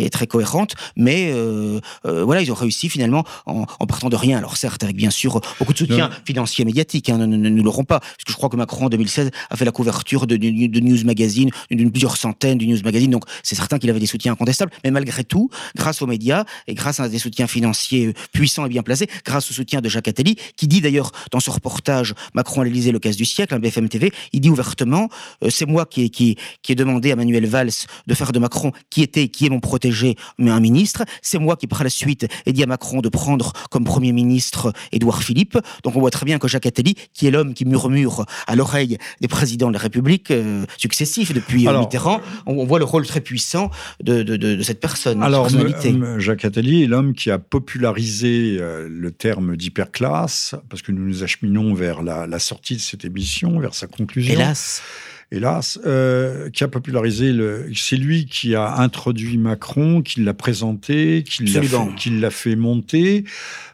[0.09, 4.37] très cohérente, mais euh, euh, voilà, ils ont réussi finalement en, partant de rien.
[4.37, 7.83] Alors certes, avec bien sûr beaucoup de soutien financier et médiatique, hein, ne, ne, l'auront
[7.83, 11.03] pas, parce que je crois que Macron en 2016 a fait la couverture de, News
[11.05, 14.71] Magazine, d'une plusieurs centaines de News Magazine, donc c'est certain qu'il avait des soutiens incontestables,
[14.83, 18.83] mais malgré tout, grâce aux médias et grâce à des soutiens financiers puissants et bien
[18.83, 22.65] placés, grâce au soutien de Jacques Attali, qui dit d'ailleurs dans ce reportage Macron à
[22.65, 25.09] l'Élysée, le cas du siècle, un BFM TV, il dit ouvertement,
[25.43, 27.71] euh, c'est moi qui, qui, qui ai demandé à Manuel Valls
[28.05, 31.03] de faire de Macron qui était, qui est mon protéger mais un ministre.
[31.21, 34.73] C'est moi qui, par la suite, ai dit à Macron de prendre comme Premier ministre
[34.91, 35.57] Édouard Philippe.
[35.83, 38.97] Donc on voit très bien que Jacques Attali, qui est l'homme qui murmure à l'oreille
[39.21, 39.86] des présidents de la République
[40.31, 43.71] euh, successifs depuis euh, Mitterrand, on, voit le rôle très puissant
[44.03, 45.23] de, de, de, cette personne.
[45.23, 45.49] Alors,
[46.17, 51.23] Jacques Attali est l'homme qui a popularisé euh, le terme d'hyperclasse, parce que nous nous
[51.23, 54.33] acheminons vers la, la sortie de cette émission, vers sa conclusion.
[54.33, 54.81] Hélas
[55.31, 57.69] hélas, euh, qui a popularisé le.
[57.75, 61.61] C'est lui qui a introduit Macron, qui l'a présenté, qui l'a
[62.29, 63.25] fait, fait, monter.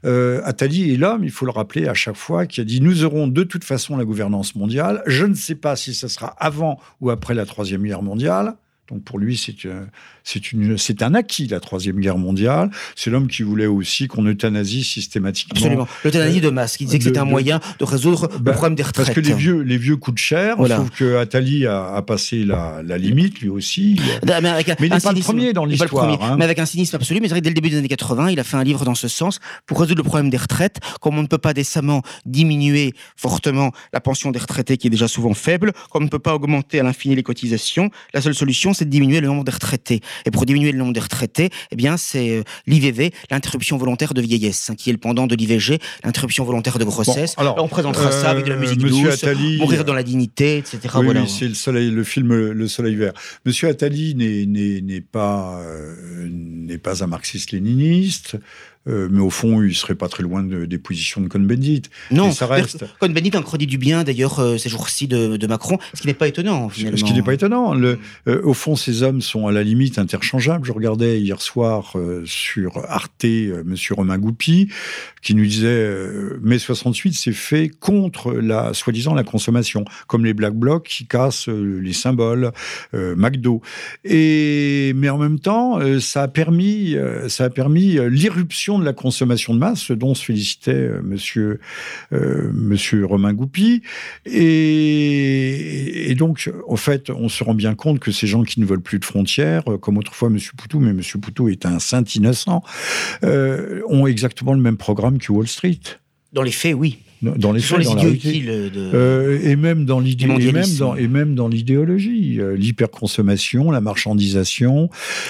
[0.05, 3.03] Euh, Attali est l'homme, il faut le rappeler à chaque fois, qui a dit nous
[3.03, 5.03] aurons de toute façon la gouvernance mondiale.
[5.05, 8.55] Je ne sais pas si ce sera avant ou après la troisième guerre mondiale.
[8.89, 9.85] Donc pour lui, c'est euh,
[10.23, 12.69] c'est un acquis, la Troisième Guerre mondiale.
[12.95, 15.57] C'est l'homme qui voulait aussi qu'on euthanasie systématiquement.
[15.57, 15.87] Absolument.
[16.03, 18.83] L'euthanasie de masse, qui disait que c'était un moyen de résoudre le bah, problème des
[18.83, 19.07] retraites.
[19.07, 20.55] Parce que les vieux, les vieux coûtent cher.
[20.57, 20.77] Voilà.
[20.77, 23.99] Sauf que Attali a, passé la, limite, lui aussi.
[24.25, 26.21] Mais, avec il n'est pas le premier dans l'histoire.
[26.23, 26.35] Hein.
[26.37, 27.19] Mais avec un cynisme absolu.
[27.21, 29.39] Mais dès le début des années 80, il a fait un livre dans ce sens
[29.65, 30.79] pour résoudre le problème des retraites.
[31.01, 35.07] Comme on ne peut pas décemment diminuer fortement la pension des retraités, qui est déjà
[35.07, 38.73] souvent faible, comme on ne peut pas augmenter à l'infini les cotisations, la seule solution,
[38.73, 40.01] c'est c'est de diminuer le nombre de retraités.
[40.25, 44.21] Et pour diminuer le nombre de retraités, eh bien, c'est euh, l'IVV, l'interruption volontaire de
[44.21, 47.35] vieillesse, hein, qui est le pendant de l'IVG, l'interruption volontaire de grossesse.
[47.37, 49.25] alors, on présentera ça avec de la musique douce,
[49.57, 50.79] mourir dans la dignité, etc.
[50.95, 53.13] Oui, oui c'est le soleil, le film Le Soleil vert.
[53.45, 55.61] Monsieur Attali n'est pas
[56.29, 58.37] n'est pas un marxiste-léniniste.
[58.87, 61.83] Euh, mais au fond, il serait pas très loin des positions de Cohn-Bendit.
[62.11, 62.85] Non, ça reste.
[62.99, 66.69] Cohn-Bendit en du bien d'ailleurs euh, ces jours-ci de, Macron, ce qui n'est pas étonnant
[66.69, 66.97] finalement.
[66.97, 67.73] Ce qui n'est pas étonnant.
[67.73, 70.65] Le, euh, au fond, ces hommes sont à la limite interchangeables.
[70.65, 73.25] Je regardais hier soir sur Arte
[73.65, 74.69] Monsieur Romain Goupy
[75.21, 75.89] qui nous disait
[76.41, 81.47] mai 68 c'est fait contre la soi-disant la consommation, comme les Black Blocs qui cassent
[81.47, 82.51] les symboles,
[82.93, 83.61] McDo.
[84.03, 86.95] Et mais en même temps, ça a permis
[87.27, 91.59] ça a permis l'irruption de la consommation de masse, ce dont se félicitait euh, monsieur,
[92.11, 93.81] euh, monsieur Romain Goupy.
[94.25, 98.81] Et, donc, en fait, on se rend bien compte que ces gens qui ne veulent
[98.81, 102.63] plus de frontières, euh, comme autrefois monsieur Poutou, mais monsieur Poutou est un saint innocent,
[103.23, 105.79] ont exactement le même programme que Wall Street.
[106.33, 110.51] Dans les faits, oui dans les faits, dans la euh, et même dans l'idée, et
[110.51, 114.89] même dans, et même dans l'idéologie, euh, l'hyperconsommation, la marchandisation,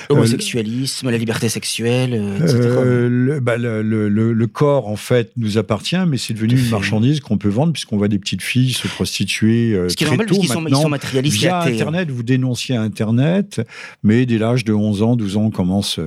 [0.10, 2.58] euh, l'homosexualisme, la liberté sexuelle, etc.
[2.84, 7.20] Le, bah, le, le, le, corps en fait nous appartient, mais c'est devenu une marchandise
[7.20, 10.36] qu'on peut vendre puisqu'on voit des petites filles se prostituer Ce qui est normal, tôt
[10.38, 10.82] parce maintenant.
[10.84, 11.68] Sont, matérialistes via hein.
[11.68, 13.62] Internet, vous dénonciez Internet,
[14.04, 16.00] mais dès l'âge de 11 ans, 12 ans, on commence,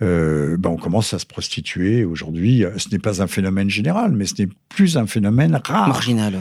[0.00, 2.04] bah, on commence à se prostituer.
[2.04, 5.88] Aujourd'hui, ce n'est pas un phénomène général, mais ce n'est plus un phénomène rare.
[5.88, 6.34] Marginal.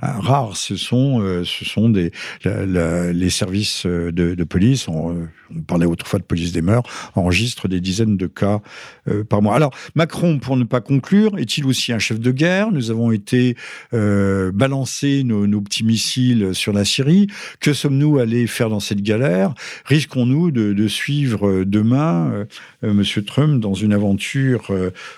[0.00, 2.12] Ah, rare, ce sont, euh, ce sont des,
[2.44, 6.82] les services euh, de, police, on, euh, on, parlait autrefois de police des mœurs,
[7.14, 8.60] enregistrent des dizaines de cas
[9.28, 9.54] par mois.
[9.54, 12.70] Alors, Macron, pour ne pas conclure, est-il aussi un chef de guerre?
[12.72, 13.56] Nous avons été
[13.92, 17.26] balancer nos, nos, petits missiles sur la Syrie.
[17.60, 19.54] Que sommes-nous allés faire dans cette galère?
[19.84, 22.46] Risquons-nous de, de, suivre demain
[22.82, 24.72] Monsieur Trump dans une aventure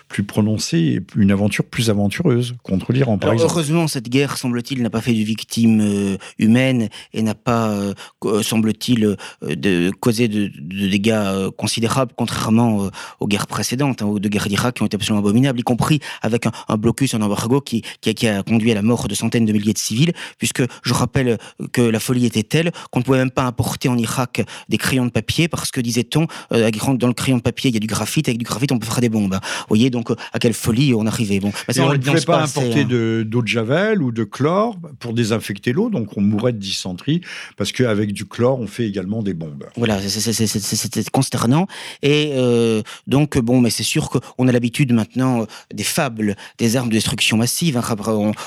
[0.09, 2.16] plus prononcée, une aventure plus aventureuse
[2.63, 7.35] contre l'Iran Heureusement, cette guerre, semble-t-il, n'a pas fait de victimes euh, humaines et n'a
[7.35, 7.95] pas, euh,
[8.25, 10.51] euh, semble-t-il, de, causé de,
[10.89, 12.89] dégâts considérables, contrairement
[13.21, 16.01] aux guerres précédentes, hein, aux deux guerres d'Irak qui ont été absolument abominables, y compris
[16.23, 19.53] avec un, blocus, un embargo qui, qui, a conduit à la mort de centaines de
[19.53, 21.39] milliers de civils, puisque je rappelle
[21.73, 25.07] que la folie était telle qu'on ne pouvait même pas importer en Irak des crayons
[25.07, 28.29] de papier, parce que, disait-on, dans le crayon de papier, il y a du graphite,
[28.29, 29.35] avec du graphite, on peut faire des bombes.
[29.35, 31.41] Vous voyez, donc, à quelle folie on arrivait.
[31.41, 35.73] Bon, on ne pouvait pas importer de d'eau de, javel ou de chlore pour désinfecter
[35.73, 37.21] l'eau, donc on mourrait de dysenterie,
[37.57, 39.67] parce qu'avec du chlore, on fait également des bombes.
[39.77, 41.67] Voilà, c'est consternant.
[42.03, 46.77] Et euh, donc, bon, mais c'est sûr qu'on a l'habitude maintenant euh, des fables, des
[46.77, 47.77] armes de destruction massive.
[47.77, 47.85] Hein.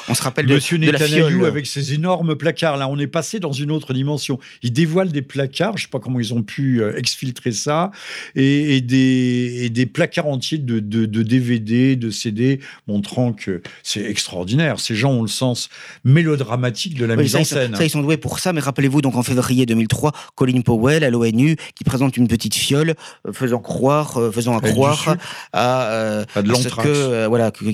[0.08, 1.46] On, se rappelle de, Monsieur de la fiole.
[1.46, 4.40] avec ses énormes placards, là, on est passé dans une autre dimension.
[4.64, 7.92] Il dévoile des placards, je ne sais pas comment ils ont pu euh, exfiltrer ça,
[8.36, 13.49] et, des, des placards entiers de, de, de DVD, de CD, montrant que
[13.84, 15.70] c'est extraordinaire ces gens ont le sens
[16.04, 17.76] mélodramatique de la mise en scène.
[17.76, 18.54] Ça, ils sont doués pour ça.
[18.54, 22.96] Mais rappelez-vous, donc en février 2003, Colin Powell à l'ONU qui présente une petite fiole
[23.28, 25.16] euh, faisant croire, euh, faisant croire
[25.54, 27.66] à, euh, ce que voilà que,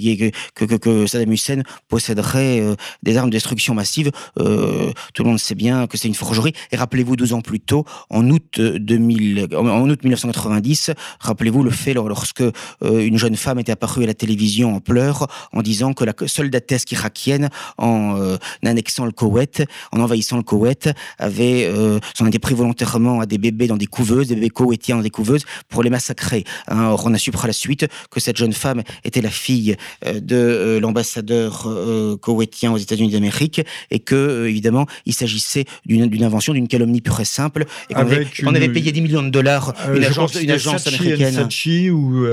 [0.53, 2.63] que, que, Saddam Hussein posséderait
[3.03, 4.11] des armes de destruction massive.
[4.36, 6.53] tout le monde sait bien que c'est une forgerie.
[6.71, 11.93] Et rappelez-vous, 12 ans plus tôt, en août 2000, en août 1990, rappelez-vous le fait
[11.93, 12.43] lorsque
[12.82, 16.62] une jeune femme était apparue à la télévision en pleurs en disant que la soldat
[16.62, 22.39] thèse irakienne en euh, annexant le Koweït, en envahissant le Koweït, avait euh, s'en était
[22.39, 25.82] pris volontairement à des bébés dans des couveuses, des bébés koweïtiens dans des couveuses pour
[25.82, 26.43] les massacrer.
[26.68, 26.89] Hein.
[26.89, 29.76] or, on a su par la suite que cette jeune femme était la fille
[30.06, 31.68] euh, de l'ambassadeur
[32.22, 37.26] koweïtien aux États-Unis d'Amérique et que évidemment il s'agissait d'une invention, d'une calomnie pure et
[37.26, 41.47] simple et qu'on avait, avait, payé 10 millions de dollars une agence, une agence américaine.
[41.91, 42.26] ou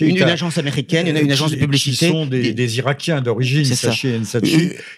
[0.00, 2.26] une, agence américaine, une, une agence publicité.
[2.26, 4.20] des, des Irakiens d'origine, Sachi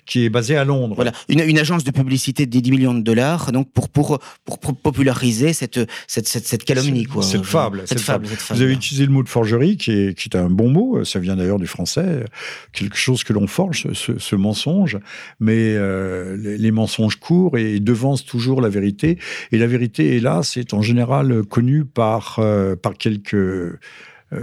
[0.07, 0.95] qui est basé à Londres.
[0.95, 5.53] Voilà, une, agence de publicité de 10 millions de dollars, donc pour, pour, pour, populariser
[5.53, 7.05] cette, cette, cette, calomnie.
[7.05, 7.23] Quoi.
[7.23, 10.37] Cette, fable, cette, fable, Vous avez utilisé le mot de forgerie, qui est, qui est
[10.37, 12.25] un bon mot, ça vient d'ailleurs du français,
[12.73, 14.99] quelque chose que l'on forge, ce, mensonge,
[15.41, 19.19] mais euh, les, mensonges courent et devancent toujours la vérité.
[19.53, 23.79] Et la vérité, hélas, est en général connue par, euh, par quelques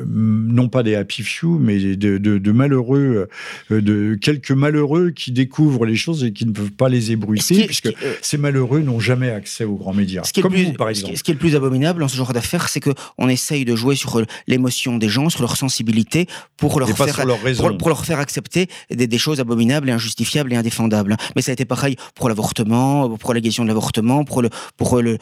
[0.07, 3.27] non pas des happy few, mais de, malheureux,
[3.71, 7.65] euh, de quelques malheureux qui découvrent les choses et qui ne peuvent pas les ébruiter,
[7.65, 10.23] puisque euh, ces malheureux n'ont jamais accès aux grands médias.
[10.23, 11.15] Ce qui comme vous, par exemple.
[11.15, 13.95] Ce qui, est le plus abominable dans ce genre d'affaires, c'est qu'on essaye de jouer
[13.95, 16.27] sur l'émotion des gens, sur leur sensibilité,
[16.57, 17.25] pour leur, faire,
[17.77, 21.17] pour, leur faire accepter des, choses abominables et injustifiables et indéfendables.
[21.35, 25.01] Mais ça a été pareil pour l'avortement, pour la question de l'avortement, pour, le, pour
[25.01, 25.17] le,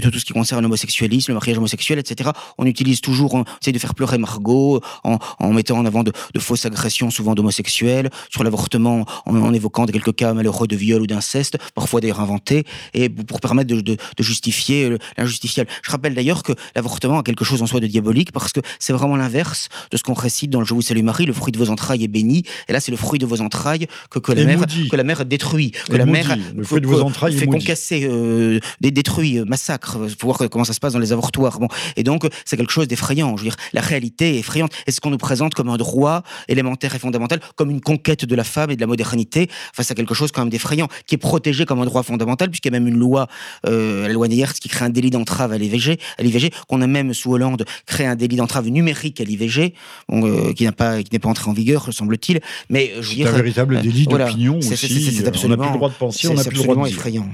[0.00, 2.30] tout ce qui concerne l'homosexualisme, le mariage homosexuel, etc.
[2.58, 6.12] On utilise toujours, on essaye de faire pleurer Margot en, en mettant en avant de,
[6.32, 11.02] de fausses agressions, souvent d'homosexuels, sur l'avortement en, en, évoquant quelques cas malheureux de viol
[11.02, 15.68] ou d'inceste, parfois d'ailleurs inventés, et pour permettre de, de, de justifier l'injustifiable.
[15.82, 18.94] Je rappelle d'ailleurs que l'avortement a quelque chose en soi de diabolique parce que c'est
[18.94, 21.58] vraiment l'inverse de ce qu'on récite dans le Je vous salue Marie, le fruit de
[21.58, 24.44] vos entrailles est béni, et là c'est le fruit de vos entrailles que, que la
[24.46, 28.08] mère que la mère détruit, que la mère le fruit de vos entrailles fait concasser,
[28.10, 31.58] euh, détruit, euh, massacre, pour voir comment ça se passe dans les avortoirs.
[31.58, 33.36] Bon, et donc c'est quelque chose d'effrayant.
[33.36, 34.72] Je veux dire, la réalité effrayante.
[34.86, 38.34] est ce qu'on nous présente comme un droit élémentaire et fondamental, comme une conquête de
[38.34, 41.18] la femme et de la modernité, face à quelque chose quand même d'effrayant, qui est
[41.18, 43.26] protégé comme un droit fondamental, puisqu'il y a même une loi,
[43.66, 46.86] euh, la loi Neyers, qui crée un délit d'entrave à l'IVG, à l'IVG, qu'on a
[46.86, 49.74] même sous Hollande créé un délit d'entrave numérique à l'IVG,
[50.12, 52.40] euh, qui n'a pas, qui n'est pas entré en vigueur, semble-t-il.
[52.68, 54.76] Mais je veux dire, un véritable euh, délit d'opinion aussi.
[54.76, 56.88] C'est absolument, on n'a plus le droit de penser, on n'a plus le droit de
[56.88, 56.96] dire.
[56.96, 57.28] effrayant.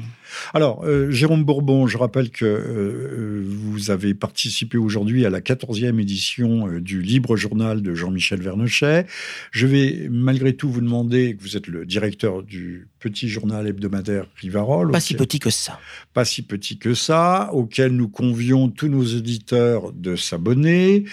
[0.54, 6.00] Alors, euh, Jérôme Bourbon, je rappelle que euh, vous avez participé aujourd'hui à la 14e
[6.00, 9.06] édition euh, du Libre Journal de Jean-Michel Vernochet.
[9.50, 14.90] Je vais malgré tout vous demander, vous êtes le directeur du petit journal hebdomadaire Rivarol.
[14.90, 15.78] Pas si petit que ça.
[16.12, 21.04] Pas si petit que ça, auquel nous convions tous nos auditeurs de s'abonner.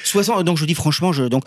[0.44, 1.44] donc je dis franchement, je, donc,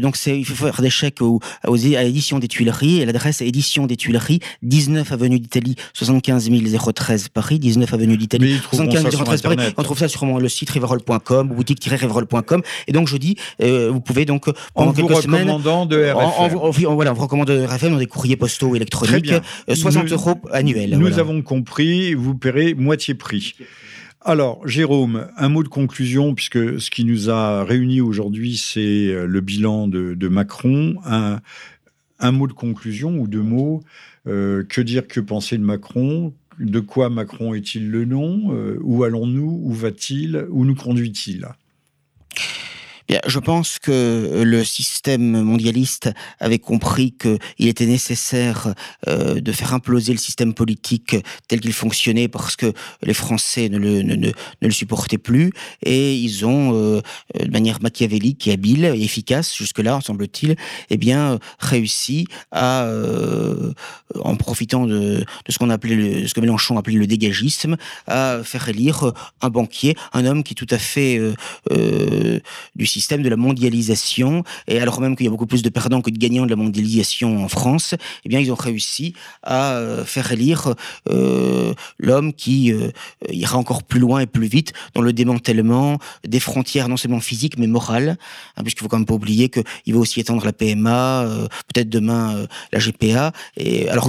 [0.00, 3.86] donc il faut faire des chèques aux, à l'édition des Tuileries, et l'adresse est édition
[3.86, 9.56] des Tuileries, 19 avenue d'Italie, 75 003 13 Paris, 19 avenue d'Italie, 75 013 Paris.
[9.76, 12.62] On trouve ça sur le site riverol.com, boutique-riverol.com.
[12.86, 15.46] Et donc, je dis, euh, vous pouvez donc, pendant en quelques vous semaines.
[15.46, 16.56] de RFM.
[16.56, 19.32] En, voilà, on vous recommande de RFM dans des courriers postaux électroniques.
[19.74, 20.98] 60 euh, euros annuels.
[20.98, 23.54] Nous avons compris, vous paierez moitié prix.
[24.20, 29.26] Alors, Jérôme, un mot de conclusion, puisque ce qui nous a réunis aujourd'hui, c'est euh,
[29.26, 30.96] le bilan de, Macron.
[31.04, 31.40] Un,
[32.18, 33.82] un, mot de conclusion ou deux mots.
[34.24, 36.32] que dire, que penser de Macron?
[36.58, 38.54] De quoi Macron est-il le nom?
[38.54, 39.60] Euh, Où allons-nous?
[39.62, 40.46] Où va-t-il?
[40.50, 41.46] Où nous conduit-il?
[43.08, 48.74] Je pense que le système mondialiste avait compris qu'il était nécessaire
[49.08, 51.16] euh, de faire imploser le système politique
[51.48, 55.52] tel qu'il fonctionnait parce que les Français ne le, supportaient plus
[55.82, 57.00] et ils ont, euh,
[57.38, 60.56] de manière machiavélique et habile et efficace jusque-là, semble-t-il,
[60.90, 63.72] eh bien réussi à, euh,
[64.20, 67.76] en profitant de, ce qu'on appelait ce que Mélenchon appelait le dégagisme,
[68.06, 71.20] à faire élire un banquier, un homme qui est tout à fait
[72.74, 76.00] du système de la mondialisation, et alors même qu'il y a beaucoup plus de perdants
[76.00, 77.94] que de gagnants de la mondialisation en France,
[78.24, 80.74] eh bien, ils ont réussi à euh, faire élire
[81.10, 82.90] euh, l'homme qui euh,
[83.30, 87.58] ira encore plus loin et plus vite dans le démantèlement des frontières, non seulement physiques,
[87.58, 88.16] mais morales,
[88.56, 91.26] hein, puisqu'il faut quand même pas oublier qu'il va aussi étendre la PMA,
[91.72, 94.06] peut-être demain la GPA, et alors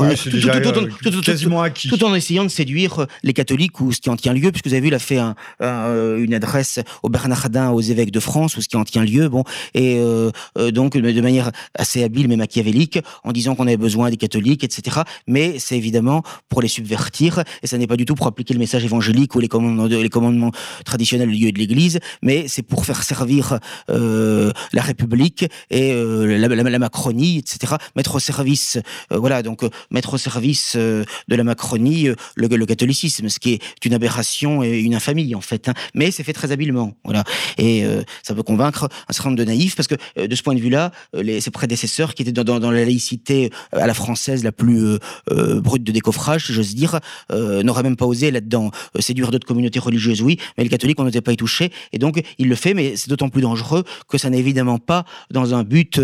[1.90, 4.74] tout, en essayant de séduire les catholiques ou ce qui en tient lieu, puisque vous
[4.74, 8.62] avez vu, il a fait un, une adresse au Bernardin, aux évêques de France, ou
[8.62, 12.36] ce qui en tient lieu, bon, et euh, euh, donc de manière assez habile mais
[12.36, 15.02] machiavélique, en disant qu'on avait besoin des catholiques, etc.
[15.28, 18.60] Mais c'est évidemment pour les subvertir, et ça n'est pas du tout pour appliquer le
[18.60, 20.52] message évangélique ou les commandements, les commandements
[20.86, 23.60] traditionnels du lieu de l'Église, mais c'est pour faire servir
[23.90, 27.76] euh, la République et la, Macronie, etc.
[27.96, 28.78] Mettre au service,
[29.10, 31.06] voilà, donc mettre au service de
[31.36, 35.70] la Macronie le, le, catholicisme, ce qui est une aberration et une infamie en fait.
[35.70, 35.74] Hein.
[35.96, 37.24] Mais c'est fait très habilement, voilà,
[37.58, 37.84] et
[38.24, 40.60] ça peut convaincre un certain nombre de naïfs, parce que euh, de ce point de
[40.60, 44.52] vue-là, euh, ses prédécesseurs, qui étaient dans, dans, la laïcité euh, à la française la
[44.52, 44.98] plus
[45.28, 47.00] brute de décoffrage, si j'ose dire,
[47.32, 51.22] n'auraient même pas osé là-dedans séduire d'autres communautés religieuses, oui, mais les catholiques, on n'osait
[51.22, 54.30] pas y toucher, et donc il le fait, mais c'est d'autant plus dangereux que ça
[54.30, 56.02] n'est évidemment pas dans un but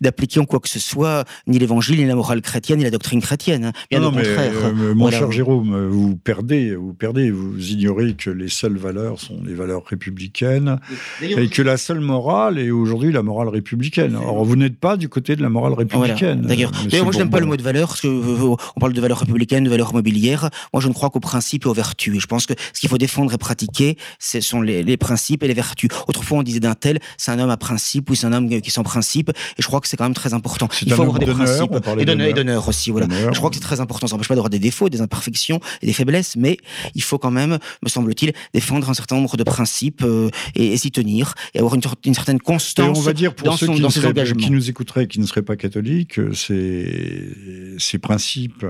[0.00, 3.20] d'appliquer en quoi que ce soit ni l'évangile, ni la morale chrétienne, ni la doctrine
[3.20, 3.66] chrétienne.
[3.66, 3.72] Hein.
[3.90, 4.52] Bien non, au contraire.
[4.94, 9.54] mon cher Jérôme, vous perdez, vous perdez, vous ignorez que les seules valeurs sont les
[9.54, 10.78] valeurs républicaines,
[11.22, 14.16] et que la seule morale est aujourd'hui la morale républicaine.
[14.16, 16.42] Or, vous n'êtes pas du côté de la morale républicaine.
[16.42, 19.00] D'ailleurs, moi, je n'aime pas le mot de valeur, parce que euh, on parle de
[19.00, 20.50] valeurs républicaines, de valeurs mobilières.
[20.72, 22.16] Moi, je ne crois qu'aux principes et aux vertus.
[22.16, 25.48] Et je pense que ce qu'il faut défendre et pratiquer, ce sont les, principes et
[25.48, 25.90] les vertus.
[26.06, 28.56] Autrefois, on disait d'un tel, c'est un homme à principe ou c'est un homme qui
[28.56, 29.30] est sans principe.
[29.30, 30.68] Et je crois que c'est quand même très important.
[30.82, 32.90] Il faut avoir des principes et d'honneur aussi.
[32.90, 33.06] Voilà.
[33.32, 34.06] Je crois que c'est très important.
[34.06, 36.56] Ça n'empêche pas d'avoir des défauts, des imperfections et des faiblesses, mais
[36.94, 40.76] il faut quand même, me semble-t-il, défendre un certain nombre de principes euh, et, et
[40.76, 41.34] s'y tenir.
[41.54, 43.90] Et avoir une, une certaine constance on va dire pour dans, ceux son, qui, dans
[43.90, 44.40] ses seraient- engagements.
[44.40, 48.66] qui nous écouteraient et qui ne seraient pas catholiques, euh, ces, ces principes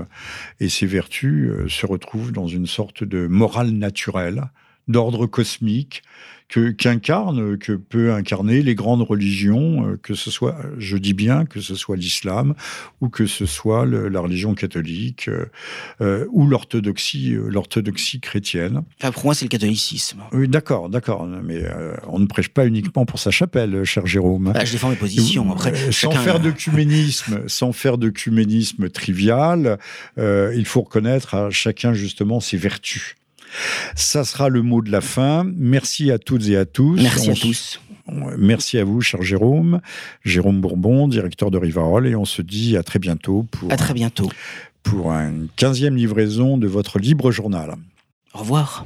[0.59, 4.43] et ces vertus euh, se retrouvent dans une sorte de morale naturelle,
[4.89, 6.03] d'ordre cosmique,
[6.49, 11.45] que qu'incarne, que peut incarner les grandes religions, euh, que ce soit, je dis bien,
[11.45, 12.55] que ce soit l'islam
[13.01, 15.45] ou que ce soit le- la religion catholique euh,
[16.01, 18.81] euh, ou l'orthodoxie, l'orthodoxie chrétienne.
[18.99, 20.21] Enfin, pour moi, c'est le catholicisme.
[20.31, 24.51] Oui, d'accord, d'accord, mais euh, on ne prêche pas uniquement pour sa chapelle, cher Jérôme.
[24.51, 25.51] Bah, je défends mes positions.
[25.51, 29.77] Après, Euh, sans faire d'œcuménisme, sans faire d'œcuménisme trivial,
[30.17, 33.17] il faut reconnaître à chacun justement ses vertus.
[33.95, 35.45] Ça sera le mot de la fin.
[35.55, 36.99] Merci à toutes et à tous.
[37.01, 37.81] Merci On à tous.
[38.37, 39.81] Merci à vous, cher Jérôme,
[40.25, 43.93] Jérôme Bourbon, directeur de Rivarol, et on se dit à très bientôt pour, À très
[43.93, 44.31] bientôt.
[44.81, 47.75] pour une 15e livraison de votre libre journal.
[48.33, 48.85] Au revoir.